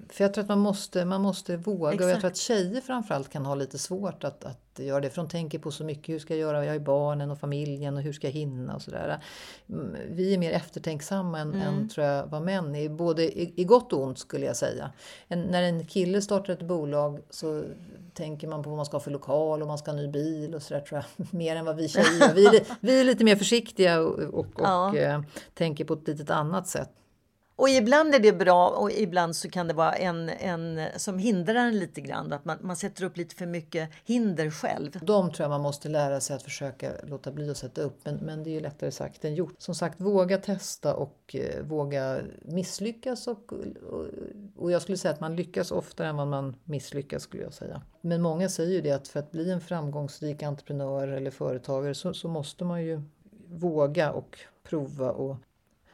För 0.10 0.24
jag 0.24 0.34
tror 0.34 0.42
att 0.44 0.50
man 0.50 0.60
måste, 0.60 1.06
man 1.06 1.22
måste 1.22 1.58
våga. 1.58 1.88
Och 1.88 1.94
jag 1.94 2.02
Exakt. 2.10 2.22
tror 2.22 2.32
att 2.32 2.38
tjejer 2.38 2.82
framförallt 2.82 3.30
kan 3.30 3.46
ha 3.46 3.56
lite 3.56 3.78
svårt 3.78 4.24
att, 4.24 4.44
att 4.46 4.58
göra 4.80 5.00
det. 5.02 5.10
För 5.10 5.22
de 5.22 5.30
tänker 5.30 5.60
på 5.60 5.72
så 5.72 5.84
mycket. 5.84 6.10
Hur 6.16 6.20
ska 6.20 6.34
jag 6.34 6.40
göra? 6.42 6.66
Jag 6.66 6.74
ju 6.76 6.80
barnen 6.80 7.32
och 7.32 7.40
familjen 7.40 7.98
och 7.98 8.02
hur 8.04 8.14
ska 8.14 8.28
jag 8.28 8.32
hinna 8.34 8.76
och 8.76 8.82
sådär. 8.82 9.20
Mm, 9.70 9.96
Vi 10.12 10.34
är 10.34 10.38
mer 10.38 10.52
eftertänksamma 10.52 11.40
än, 11.40 11.54
Mm. 11.54 11.62
än 11.68 11.90
tror 11.90 12.06
jag 12.08 12.28
vad 12.28 12.42
män 12.42 12.76
är. 12.76 12.90
Både 12.90 13.24
i, 13.42 13.54
i 13.56 13.64
gott 13.64 13.94
och 13.94 14.02
ont 14.04 14.20
skulle 14.20 14.46
jag 14.46 14.56
säga. 14.58 14.92
En, 15.28 15.42
när 15.42 15.64
en 15.64 15.86
kille 15.86 16.22
startar 16.22 16.54
ett 16.54 16.62
bolag 16.68 17.20
så 17.30 17.64
tänker 18.14 18.48
man 18.48 18.64
på 18.64 18.70
vad 18.70 18.78
man 18.78 18.86
ska 18.86 18.96
ha 18.98 19.02
för 19.02 19.12
lokal 19.12 19.62
och 19.62 19.68
man 19.68 19.78
ska 19.78 19.92
ha 19.92 19.98
ny 19.98 20.08
bil 20.08 20.56
och 20.56 20.62
sådär 20.64 20.82
tror 20.82 21.04
jag. 21.18 21.28
Mer 21.32 21.56
än 21.56 21.66
vad 21.66 21.76
vi 21.76 21.88
tjejer 21.88 22.34
vi, 22.36 22.46
är 22.46 22.64
vi 22.80 23.00
är 23.00 23.04
lite 23.04 23.24
mer 23.24 23.36
försiktiga 23.36 24.00
och, 24.02 24.20
och, 24.20 24.40
och 24.40 24.48
Ja. 24.58 24.96
eh, 24.98 25.22
tänker 25.54 25.86
på 25.86 25.94
ett 25.94 26.08
litet 26.08 26.30
annat 26.30 26.68
sätt. 26.68 26.90
Och 27.56 27.70
ibland 27.70 28.16
är 28.16 28.20
det 28.20 28.34
bra 28.34 28.70
och 28.70 28.92
ibland 28.92 29.36
så 29.36 29.50
kan 29.50 29.68
det 29.68 29.74
vara 29.74 29.94
en, 29.94 30.30
en 30.30 30.80
som 30.98 31.18
hindrar 31.20 31.56
en 31.56 31.80
lite 31.80 32.02
grann. 32.02 32.34
Att 32.34 32.46
man, 32.46 32.58
man 32.62 32.76
sätter 32.76 33.04
upp 33.04 33.18
lite 33.18 33.36
för 33.36 33.46
mycket 33.46 33.90
hinder 34.06 34.50
själv. 34.50 34.92
De 35.02 35.32
tror 35.32 35.44
jag 35.44 35.50
man 35.50 35.62
måste 35.62 35.90
lära 35.90 36.20
sig 36.20 36.36
att 36.36 36.44
försöka 36.44 36.92
låta 37.04 37.32
bli 37.32 37.50
att 37.50 37.58
sätta 37.58 37.82
upp. 37.82 38.00
Men, 38.04 38.16
men 38.16 38.44
det 38.44 38.50
är 38.50 38.52
ju 38.52 38.60
lättare 38.60 38.92
sagt 38.92 39.26
än 39.26 39.36
gjort. 39.36 39.56
Som 39.58 39.76
sagt, 39.76 40.02
våga 40.02 40.38
testa 40.38 40.96
och 40.96 41.36
eh, 41.36 41.64
våga 41.64 42.20
misslyckas. 42.42 43.28
Och, 43.28 43.54
och, 43.90 44.06
och 44.58 44.72
jag 44.72 44.82
skulle 44.82 44.98
säga 44.98 45.14
att 45.14 45.20
man 45.20 45.36
lyckas 45.36 45.72
oftare 45.72 46.08
än 46.08 46.18
vad 46.18 46.28
man 46.28 46.56
misslyckas 46.64 47.24
skulle 47.24 47.44
jag 47.44 47.54
säga. 47.54 47.82
Men 48.02 48.22
många 48.22 48.50
säger 48.50 48.72
ju 48.72 48.82
det 48.82 48.92
att 48.92 49.08
för 49.08 49.20
att 49.20 49.32
bli 49.32 49.52
en 49.52 49.62
framgångsrik 49.62 50.44
entreprenör 50.44 51.08
eller 51.08 51.32
företagare 51.32 51.96
så, 51.96 52.14
så 52.14 52.28
måste 52.28 52.64
man 52.64 52.84
ju 52.84 53.02
våga 53.48 54.12
och 54.12 54.40
prova 54.64 55.12
och 55.12 55.36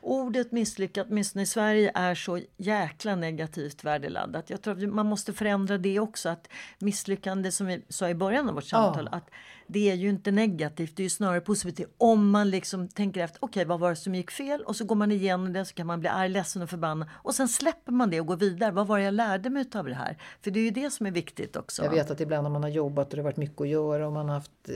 Ordet 0.10 0.52
misslyckat, 0.52 1.08
åtminstone 1.10 1.44
i 1.44 1.46
Sverige, 1.46 1.92
är 1.96 2.16
så 2.16 2.40
jäkla 2.58 3.16
negativt 3.16 3.84
värdeladdat. 3.84 4.50
Jag 4.50 4.62
tror 4.62 4.84
att 4.84 4.90
man 4.94 5.06
måste 5.06 5.34
förändra 5.34 5.78
det 5.78 6.00
också. 6.00 6.30
Att 6.30 6.48
misslyckande, 6.80 7.52
som 7.52 7.68
vi 7.68 7.86
sa 7.90 8.10
i 8.10 8.16
början 8.16 8.50
av 8.50 8.56
vårt 8.56 8.64
samtal, 8.64 9.10
att 9.12 9.30
det 9.68 9.92
är 9.92 9.96
ju 9.96 10.10
inte 10.10 10.32
negativt, 10.32 10.96
det 10.96 11.02
är 11.02 11.04
ju 11.04 11.10
snarare 11.10 11.42
positivt. 11.42 11.94
Om 11.98 12.30
man 12.30 12.50
liksom 12.50 12.88
tänker 12.88 13.24
efter, 13.24 13.44
okej 13.44 13.66
vad 13.66 13.80
var 13.80 13.90
det 13.90 13.96
som 13.96 14.16
gick 14.16 14.32
fel? 14.32 14.62
Och 14.62 14.76
så 14.76 14.86
går 14.86 14.96
man 14.96 15.12
igenom 15.12 15.54
det, 15.54 15.66
så 15.66 15.74
kan 15.74 15.88
man 15.88 16.00
bli 16.00 16.10
arg, 16.10 16.30
ledsen 16.30 16.62
och 16.62 16.70
förbannad. 16.70 17.10
Och 17.14 17.36
sen 17.36 17.48
släpper 17.48 17.92
man 17.92 18.10
det 18.10 18.20
och 18.20 18.28
går 18.28 18.38
vidare. 18.38 18.72
Vad 18.72 18.88
var 18.88 18.98
det 18.98 19.04
jag 19.04 19.14
lärde 19.14 19.50
mig 19.50 19.66
av 19.76 19.86
det 19.86 19.94
här? 19.94 20.18
För 20.42 20.52
det 20.52 20.60
är 20.60 20.64
ju 20.64 20.72
det 20.72 20.92
som 20.92 21.06
är 21.06 21.12
viktigt 21.12 21.56
också. 21.56 21.84
Jag 21.84 21.92
vet 21.92 22.12
att 22.12 22.22
ibland 22.22 22.44
när 22.44 22.50
man 22.50 22.64
har 22.64 22.70
jobbat 22.70 23.08
och 23.08 23.16
det 23.16 23.22
har 23.22 23.24
varit 23.24 23.38
mycket 23.38 23.62
att 23.62 23.68
göra 23.68 24.08
och 24.08 24.14
man 24.14 24.28
har 24.30 24.36
haft 24.36 24.70
eh, 24.70 24.76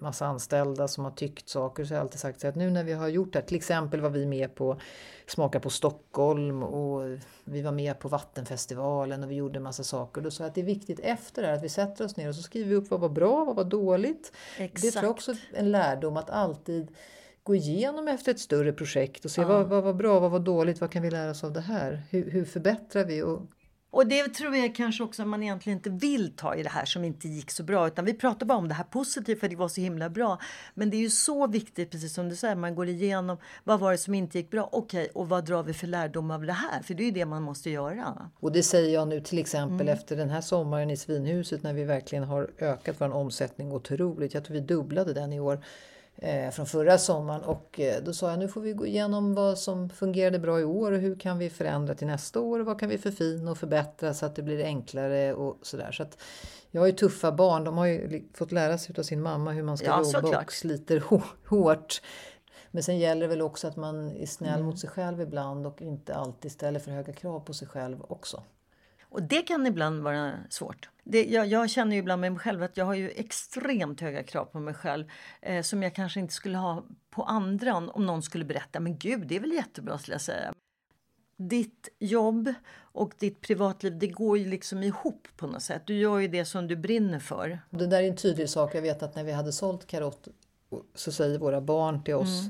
massa 0.00 0.26
anställda 0.26 0.88
som 0.88 1.04
har 1.04 1.10
tyckt 1.10 1.48
saker 1.48 1.84
så 1.84 1.94
har 1.94 1.96
jag 1.96 2.04
alltid 2.04 2.20
sagt 2.20 2.40
så 2.40 2.48
att 2.48 2.56
nu 2.56 2.70
när 2.70 2.84
vi 2.84 2.92
har 2.92 3.08
gjort 3.08 3.32
det 3.32 3.38
här, 3.38 3.46
till 3.46 3.56
exempel 3.56 4.00
var 4.00 4.10
vi 4.10 4.26
med 4.26 4.54
på 4.54 4.80
Smaka 5.32 5.60
på 5.60 5.70
Stockholm 5.70 6.62
och 6.62 7.18
vi 7.44 7.62
var 7.62 7.72
med 7.72 7.98
på 7.98 8.08
Vattenfestivalen 8.08 9.24
och 9.24 9.30
vi 9.30 9.34
gjorde 9.34 9.60
massa 9.60 9.84
saker. 9.84 10.20
Då 10.20 10.30
sa 10.30 10.44
jag 10.44 10.48
att 10.48 10.54
det 10.54 10.60
är 10.60 10.64
viktigt 10.64 11.00
efter 11.00 11.42
det 11.42 11.48
här 11.48 11.54
att 11.54 11.62
vi 11.62 11.68
sätter 11.68 12.04
oss 12.04 12.16
ner 12.16 12.28
och 12.28 12.34
så 12.34 12.42
skriver 12.42 12.68
vi 12.68 12.74
upp 12.74 12.90
vad 12.90 13.00
var 13.00 13.08
bra, 13.08 13.44
vad 13.44 13.56
var 13.56 13.64
dåligt. 13.64 14.32
Det 14.58 14.68
tror 14.68 14.88
Exakt. 14.88 15.02
jag 15.02 15.10
också 15.10 15.34
en 15.52 15.70
lärdom 15.70 16.16
att 16.16 16.30
alltid 16.30 16.88
gå 17.42 17.54
igenom 17.54 18.08
efter 18.08 18.32
ett 18.32 18.40
större 18.40 18.72
projekt 18.72 19.24
och 19.24 19.30
se 19.30 19.44
vad, 19.44 19.68
vad 19.68 19.84
var 19.84 19.92
bra, 19.92 20.20
vad 20.20 20.30
var 20.30 20.38
dåligt, 20.38 20.80
vad 20.80 20.90
kan 20.90 21.02
vi 21.02 21.10
lära 21.10 21.30
oss 21.30 21.44
av 21.44 21.52
det 21.52 21.60
här? 21.60 22.02
Hur, 22.10 22.30
hur 22.30 22.44
förbättrar 22.44 23.04
vi? 23.04 23.22
Och, 23.22 23.42
Och 23.92 24.06
det 24.06 24.28
tror 24.28 24.56
jag 24.56 24.74
kanske 24.74 25.02
också 25.04 25.22
att 25.22 25.28
man 25.28 25.42
egentligen 25.42 25.78
inte 25.78 25.90
vill 25.90 26.32
ta 26.36 26.54
i 26.54 26.62
det 26.62 26.68
här 26.68 26.84
som 26.84 27.04
inte 27.04 27.28
gick 27.28 27.50
så 27.50 27.62
bra. 27.62 27.86
Utan 27.86 28.04
vi 28.04 28.14
pratar 28.14 28.46
bara 28.46 28.58
om 28.58 28.68
det 28.68 28.74
här 28.74 28.84
positivt 28.84 29.40
för 29.40 29.48
det 29.48 29.56
var 29.56 29.68
så 29.68 29.80
himla 29.80 30.10
bra. 30.10 30.38
Men 30.74 30.90
det 30.90 30.96
är 30.96 31.00
ju 31.00 31.10
så 31.10 31.46
viktigt, 31.46 31.90
precis 31.90 32.14
som 32.14 32.28
du 32.28 32.36
säger, 32.36 32.54
man 32.54 32.74
går 32.74 32.88
igenom 32.88 33.36
vad 33.64 33.80
var 33.80 33.92
det 33.92 33.98
som 33.98 34.14
inte 34.14 34.38
gick 34.38 34.50
bra? 34.50 34.68
Okej, 34.72 35.08
och 35.14 35.28
vad 35.28 35.44
drar 35.44 35.62
vi 35.62 35.74
för 35.74 35.86
lärdom 35.86 36.30
av 36.30 36.42
det 36.42 36.52
här? 36.52 36.82
För 36.82 36.94
det 36.94 37.02
är 37.02 37.04
ju 37.04 37.10
det 37.10 37.26
man 37.26 37.42
måste 37.42 37.70
göra. 37.70 38.30
Och 38.40 38.52
det 38.52 38.62
säger 38.62 38.94
jag 38.94 39.08
nu 39.08 39.20
till 39.20 39.38
exempel 39.38 39.88
efter 39.88 40.16
den 40.16 40.30
här 40.30 40.40
sommaren 40.40 40.90
i 40.90 40.96
Svinhuset 40.96 41.62
när 41.62 41.72
vi 41.72 41.84
verkligen 41.84 42.24
har 42.24 42.50
ökat 42.58 42.96
vår 42.98 43.12
omsättning 43.12 43.72
otroligt. 43.72 44.34
Jag 44.34 44.44
tror 44.44 44.54
vi 44.54 44.60
dubblade 44.60 45.12
den 45.12 45.32
i 45.32 45.40
år 45.40 45.64
från 46.52 46.66
förra 46.66 46.98
sommaren 46.98 47.42
och 47.42 47.80
eh, 47.80 48.02
då 48.02 48.12
sa 48.12 48.30
jag 48.30 48.38
nu 48.38 48.48
får 48.48 48.60
vi 48.60 48.72
gå 48.72 48.86
igenom 48.86 49.34
vad 49.34 49.58
som 49.58 49.88
fungerade 49.90 50.38
bra 50.38 50.60
i 50.60 50.64
år 50.64 50.92
och 50.92 50.98
hur 50.98 51.14
kan 51.18 51.38
vi 51.38 51.50
förändra 51.50 51.94
till 51.94 52.06
nästa 52.06 52.40
år 52.40 52.60
och 52.60 52.66
vad 52.66 52.80
kan 52.80 52.88
vi 52.88 52.98
förfina 52.98 53.50
och 53.50 53.58
förbättra 53.58 54.14
så 54.14 54.26
att 54.26 54.34
det 54.36 54.42
blir 54.42 54.64
enklare 54.64 55.34
och 55.34 55.58
sådär. 55.62 55.92
Så 55.92 56.02
att 56.02 56.18
jag 56.70 56.80
har 56.82 56.86
ju 56.86 56.92
tuffa 56.92 57.32
barn, 57.32 57.64
de 57.64 57.78
har 57.78 57.86
ju 57.86 58.22
fått 58.34 58.52
lära 58.52 58.78
sig 58.78 58.94
av 58.98 59.02
sin 59.02 59.22
mamma 59.22 59.50
hur 59.52 59.62
man 59.62 59.78
ska 59.78 59.86
Ja, 59.86 59.92
jobba 59.98 60.04
såklart. 60.04 60.44
och 60.46 60.52
sliter 60.52 61.00
hå- 61.00 61.22
hårt. 61.48 62.02
Men 62.70 62.82
sen 62.82 62.98
gäller 62.98 63.20
det 63.20 63.26
väl 63.28 63.42
också 63.42 63.68
att 63.68 63.76
man 63.76 64.10
är 64.16 64.26
snäll 64.26 64.62
mot 64.62 64.78
sig 64.78 64.90
själv 64.90 65.20
ibland 65.20 65.66
och 65.66 65.82
inte 65.82 66.14
alltid 66.14 66.52
ställer 66.52 66.80
för 66.80 66.90
höga 66.90 67.12
krav 67.12 67.40
på 67.40 67.54
sig 67.54 67.68
själv 67.68 68.02
också. 68.08 68.42
Och 69.12 69.22
det 69.22 69.42
kan 69.42 69.66
ibland 69.66 70.02
vara 70.02 70.32
svårt. 70.50 70.88
Det, 71.04 71.24
jag, 71.24 71.46
jag 71.46 71.70
känner 71.70 71.92
ju 71.92 71.98
ibland 71.98 72.20
med 72.20 72.32
mig 72.32 72.40
själv 72.40 72.62
att 72.62 72.76
jag 72.76 72.84
har 72.84 72.94
ju 72.94 73.10
extremt 73.10 74.00
höga 74.00 74.22
krav 74.22 74.44
på 74.44 74.60
mig 74.60 74.74
själv 74.74 75.04
eh, 75.40 75.62
som 75.62 75.82
jag 75.82 75.94
kanske 75.94 76.20
inte 76.20 76.34
skulle 76.34 76.58
ha 76.58 76.84
på 77.10 77.22
andra 77.22 77.74
om, 77.74 77.90
om 77.90 78.06
någon 78.06 78.22
skulle 78.22 78.44
berätta. 78.44 78.80
Men 78.80 78.98
gud, 78.98 79.26
det 79.26 79.36
är 79.36 79.40
väl 79.40 79.52
jättebra 79.52 79.98
skulle 79.98 80.14
jag 80.14 80.20
säga. 80.20 80.54
Ditt 81.36 81.88
jobb 81.98 82.54
och 82.74 83.12
ditt 83.18 83.40
privatliv, 83.40 83.98
det 83.98 84.06
går 84.06 84.38
ju 84.38 84.48
liksom 84.48 84.82
ihop 84.82 85.28
på 85.36 85.46
något 85.46 85.62
sätt. 85.62 85.82
Du 85.86 85.94
gör 85.94 86.18
ju 86.18 86.28
det 86.28 86.44
som 86.44 86.66
du 86.66 86.76
brinner 86.76 87.18
för. 87.18 87.58
Det 87.70 87.86
där 87.86 88.02
är 88.02 88.08
en 88.08 88.16
tydlig 88.16 88.48
sak. 88.48 88.74
Jag 88.74 88.82
vet 88.82 89.02
att 89.02 89.16
när 89.16 89.24
vi 89.24 89.32
hade 89.32 89.52
sålt 89.52 89.86
Karott 89.86 90.28
så 90.94 91.12
säger 91.12 91.38
våra 91.38 91.60
barn 91.60 92.04
till 92.04 92.14
oss, 92.14 92.42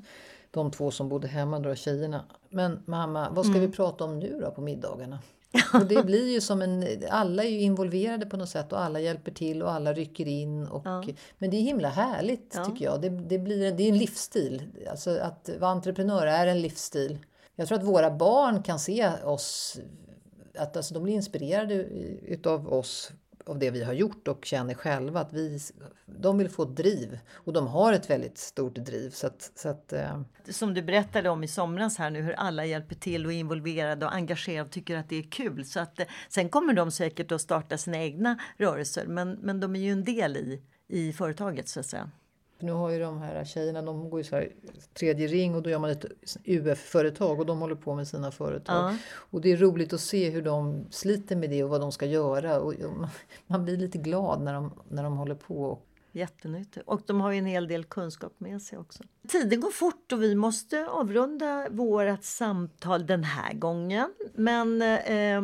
de 0.50 0.70
två 0.70 0.90
som 0.90 1.08
bodde 1.08 1.28
hemma, 1.28 1.58
då 1.58 1.74
tjejerna. 1.74 2.24
Men 2.48 2.82
mamma, 2.86 3.30
vad 3.30 3.46
ska 3.46 3.58
vi 3.58 3.68
prata 3.68 4.04
om 4.04 4.18
nu 4.18 4.40
då 4.40 4.50
på 4.50 4.60
middagarna? 4.60 5.18
Och 5.74 5.86
det 5.86 6.02
blir 6.02 6.32
ju 6.32 6.40
som 6.40 6.62
en, 6.62 6.86
alla 7.10 7.44
är 7.44 7.48
ju 7.48 7.60
involverade 7.60 8.26
på 8.26 8.36
något 8.36 8.48
sätt 8.48 8.72
och 8.72 8.80
alla 8.80 9.00
hjälper 9.00 9.32
till 9.32 9.62
och 9.62 9.72
alla 9.72 9.92
rycker 9.92 10.28
in. 10.28 10.66
Och, 10.66 10.86
Men 11.38 11.50
det 11.50 11.56
är 11.56 11.62
himla 11.62 11.88
härligt 11.88 12.50
tycker 12.66 12.84
jag. 12.84 13.00
Det, 13.00 13.08
det, 13.08 13.38
blir, 13.38 13.72
det 13.72 13.82
är 13.82 13.88
en 13.88 13.98
livsstil. 13.98 14.62
Alltså 14.90 15.18
att 15.18 15.50
vara 15.58 15.70
entreprenör 15.70 16.26
är 16.26 16.46
en 16.46 16.60
livsstil. 16.60 17.18
Jag 17.56 17.68
tror 17.68 17.78
att 17.78 17.84
våra 17.84 18.10
barn 18.10 18.62
kan 18.62 18.78
se 18.78 19.10
oss, 19.24 19.80
att 20.58 20.76
alltså 20.76 20.94
de 20.94 21.02
blir 21.02 21.14
inspirerade 21.14 21.74
utav 21.74 22.72
oss 22.72 23.12
av 23.46 23.58
det 23.58 23.70
vi 23.70 23.84
har 23.84 23.92
gjort 23.92 24.28
och 24.28 24.44
känner 24.44 24.74
själva 24.74 25.20
att 25.20 25.32
vi, 25.32 25.60
de 26.06 26.38
vill 26.38 26.48
få 26.48 26.64
driv. 26.64 27.18
Och 27.32 27.52
de 27.52 27.66
har 27.66 27.92
ett 27.92 28.10
väldigt 28.10 28.38
stort 28.38 28.74
driv. 28.74 29.10
Så 29.10 29.26
att, 29.26 29.52
så 29.54 29.68
att, 29.68 29.92
eh, 29.92 30.20
Som 30.50 30.74
du 30.74 30.82
berättade 30.82 31.30
om 31.30 31.44
i 31.44 31.48
somras 31.48 31.98
här 31.98 32.10
nu 32.10 32.22
hur 32.22 32.32
alla 32.32 32.64
hjälper 32.64 32.94
till 32.94 33.26
och 33.26 33.32
är 33.32 33.36
involverade 33.36 34.06
och 34.06 34.14
engagerade 34.14 34.62
och 34.62 34.70
tycker 34.70 34.96
att 34.96 35.08
det 35.08 35.16
är 35.16 35.30
kul. 35.30 35.64
Så 35.64 35.80
att, 35.80 36.00
eh, 36.00 36.06
sen 36.28 36.48
kommer 36.48 36.72
de 36.72 36.90
säkert 36.90 37.32
att 37.32 37.40
starta 37.40 37.78
sina 37.78 37.98
egna 37.98 38.38
rörelser 38.56 39.06
men, 39.06 39.32
men 39.32 39.60
de 39.60 39.76
är 39.76 39.80
ju 39.80 39.92
en 39.92 40.04
del 40.04 40.36
i, 40.36 40.62
i 40.88 41.12
företaget 41.12 41.68
så 41.68 41.80
att 41.80 41.86
säga 41.86 42.10
nu 42.62 42.72
har 42.72 42.90
ju 42.90 42.98
de 42.98 43.18
här 43.18 43.44
tjejerna, 43.44 43.82
de 43.82 44.10
går 44.10 44.20
ju 44.20 44.24
så 44.24 44.36
här 44.36 44.52
tredje 44.94 45.26
ring 45.26 45.54
och 45.54 45.62
då 45.62 45.70
gör 45.70 45.78
man 45.78 45.90
ett 45.90 46.04
UF-företag 46.44 47.40
och 47.40 47.46
de 47.46 47.58
håller 47.58 47.74
på 47.74 47.94
med 47.94 48.08
sina 48.08 48.30
företag. 48.30 48.96
Och 49.14 49.40
det 49.40 49.52
är 49.52 49.56
roligt 49.56 49.92
att 49.92 50.00
se 50.00 50.30
hur 50.30 50.42
de 50.42 50.86
sliter 50.90 51.36
med 51.36 51.50
det 51.50 51.64
och 51.64 51.70
vad 51.70 51.80
de 51.80 51.92
ska 51.92 52.06
göra. 52.06 52.60
Och 52.60 52.74
man 53.46 53.64
blir 53.64 53.76
lite 53.76 53.98
glad 53.98 54.42
när 54.42 54.54
de, 54.54 54.72
när 54.88 55.02
de 55.02 55.16
håller 55.16 55.34
på. 55.34 55.78
Jättenyttigt. 56.12 56.88
Och 56.88 57.00
de 57.06 57.20
har 57.20 57.32
ju 57.32 57.38
en 57.38 57.46
hel 57.46 57.68
del 57.68 57.84
kunskap 57.84 58.32
med 58.38 58.62
sig 58.62 58.78
också. 58.78 59.02
Tiden 59.28 59.60
går 59.60 59.70
fort 59.70 60.12
och 60.12 60.22
vi 60.22 60.34
måste 60.34 60.86
avrunda 60.86 61.68
vårt 61.70 62.24
samtal 62.24 63.06
den 63.06 63.24
här 63.24 63.52
gången. 63.52 64.14
Men 64.34 64.82
eh, 64.82 65.42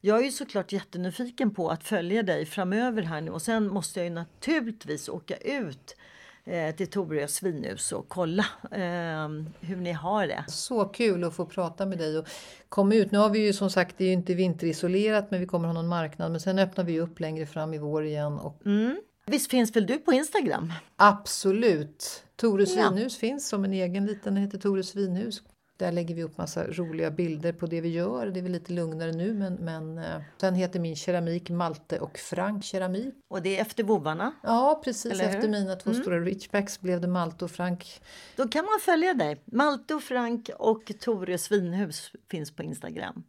jag 0.00 0.18
är 0.18 0.24
ju 0.24 0.30
såklart 0.30 0.72
jättenyfiken 0.72 1.54
på 1.54 1.68
att 1.68 1.84
följa 1.84 2.22
dig 2.22 2.46
framöver 2.46 3.02
här 3.02 3.20
nu 3.20 3.30
och 3.30 3.42
sen 3.42 3.68
måste 3.68 4.00
jag 4.00 4.04
ju 4.04 4.14
naturligtvis 4.14 5.08
åka 5.08 5.36
ut 5.36 5.96
eh, 6.44 6.74
till 6.74 6.86
Torö 6.86 7.28
svinhus 7.28 7.92
och 7.92 8.08
kolla 8.08 8.46
eh, 8.70 9.28
hur 9.60 9.76
ni 9.76 9.92
har 9.92 10.26
det. 10.26 10.44
Så 10.48 10.84
kul 10.84 11.24
att 11.24 11.34
få 11.34 11.46
prata 11.46 11.86
med 11.86 11.98
dig 11.98 12.18
och 12.18 12.28
komma 12.68 12.94
ut. 12.94 13.10
Nu 13.10 13.18
har 13.18 13.30
vi 13.30 13.38
ju 13.38 13.52
som 13.52 13.70
sagt, 13.70 13.98
det 13.98 14.04
är 14.04 14.08
ju 14.08 14.14
inte 14.14 14.34
vinterisolerat 14.34 15.30
men 15.30 15.40
vi 15.40 15.46
kommer 15.46 15.66
ha 15.66 15.72
någon 15.72 15.88
marknad. 15.88 16.30
Men 16.30 16.40
sen 16.40 16.58
öppnar 16.58 16.84
vi 16.84 17.00
upp 17.00 17.20
längre 17.20 17.46
fram 17.46 17.74
i 17.74 17.78
vår 17.78 18.04
igen. 18.04 18.38
Och... 18.38 18.66
Mm. 18.66 18.96
Visst 19.26 19.50
finns 19.50 19.76
väl 19.76 19.86
du 19.86 19.98
på 19.98 20.12
Instagram? 20.12 20.72
Absolut! 20.96 22.24
Tore 22.36 22.66
svinhus 22.66 23.16
ja. 23.16 23.20
finns 23.20 23.48
som 23.48 23.64
en 23.64 23.72
egen 23.72 24.06
liten, 24.06 24.34
den 24.34 24.42
heter 24.42 24.58
Tore 24.58 24.82
svinhus. 24.82 25.42
Där 25.84 25.92
lägger 25.92 26.14
vi 26.14 26.22
upp 26.22 26.38
massa 26.38 26.66
roliga 26.66 27.10
bilder 27.10 27.52
på 27.52 27.66
det 27.66 27.80
vi 27.80 27.88
gör. 27.88 28.26
Det 28.26 28.40
är 28.40 28.42
väl 28.42 28.52
lite 28.52 28.72
lugnare 28.72 29.12
nu 29.12 29.34
men, 29.34 29.54
men 29.54 29.98
eh, 29.98 30.20
sen 30.40 30.54
heter 30.54 30.80
min 30.80 30.96
keramik 30.96 31.50
Malte 31.50 32.00
och 32.00 32.18
Frank 32.18 32.64
keramik. 32.64 33.14
Och 33.28 33.42
det 33.42 33.56
är 33.56 33.60
efter 33.60 33.84
vovvarna? 33.84 34.32
Ja 34.42 34.80
precis, 34.84 35.20
efter 35.20 35.48
mina 35.48 35.76
två 35.76 35.90
mm. 35.90 36.02
stora 36.02 36.20
reachbacks 36.20 36.80
blev 36.80 37.00
det 37.00 37.08
Malte 37.08 37.44
och 37.44 37.50
Frank. 37.50 38.02
Då 38.36 38.48
kan 38.48 38.64
man 38.64 38.80
följa 38.80 39.14
dig. 39.14 39.42
Malte 39.44 39.94
och 39.94 40.02
Frank 40.02 40.50
och 40.58 40.92
Tore 41.00 41.38
Svinhus 41.38 42.12
finns 42.30 42.50
på 42.50 42.62
Instagram. 42.62 43.24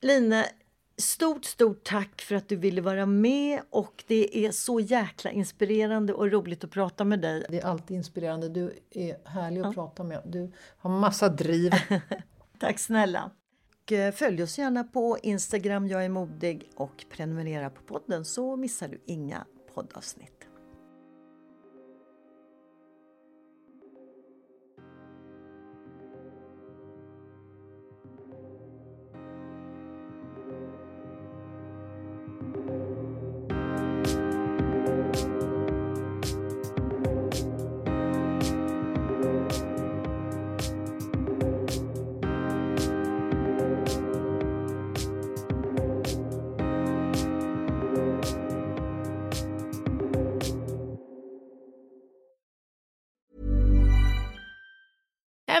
Line, 0.00 0.44
Stort, 0.96 1.44
stort 1.44 1.84
tack 1.84 2.22
för 2.22 2.34
att 2.34 2.48
du 2.48 2.56
ville 2.56 2.80
vara 2.80 3.06
med 3.06 3.60
och 3.70 4.04
det 4.06 4.46
är 4.46 4.50
så 4.50 4.80
jäkla 4.80 5.30
inspirerande 5.30 6.12
och 6.12 6.32
roligt 6.32 6.64
att 6.64 6.70
prata 6.70 7.04
med 7.04 7.20
dig. 7.20 7.46
Det 7.48 7.60
är 7.60 7.66
alltid 7.66 7.96
inspirerande. 7.96 8.48
Du 8.48 8.72
är 8.90 9.28
härlig 9.28 9.60
att 9.60 9.66
ja. 9.66 9.72
prata 9.72 10.04
med. 10.04 10.22
Du 10.24 10.52
har 10.78 10.90
massa 10.90 11.28
driv. 11.28 11.72
tack 12.58 12.78
snälla. 12.78 13.30
Och 13.84 13.92
eh, 13.92 14.12
följ 14.12 14.42
oss 14.42 14.58
gärna 14.58 14.84
på 14.84 15.18
Instagram, 15.22 15.88
jag 15.88 16.04
är 16.04 16.08
modig 16.08 16.70
och 16.76 17.04
prenumerera 17.10 17.70
på 17.70 17.82
podden 17.82 18.24
så 18.24 18.56
missar 18.56 18.88
du 18.88 19.00
inga 19.06 19.44
poddavsnitt. 19.74 20.33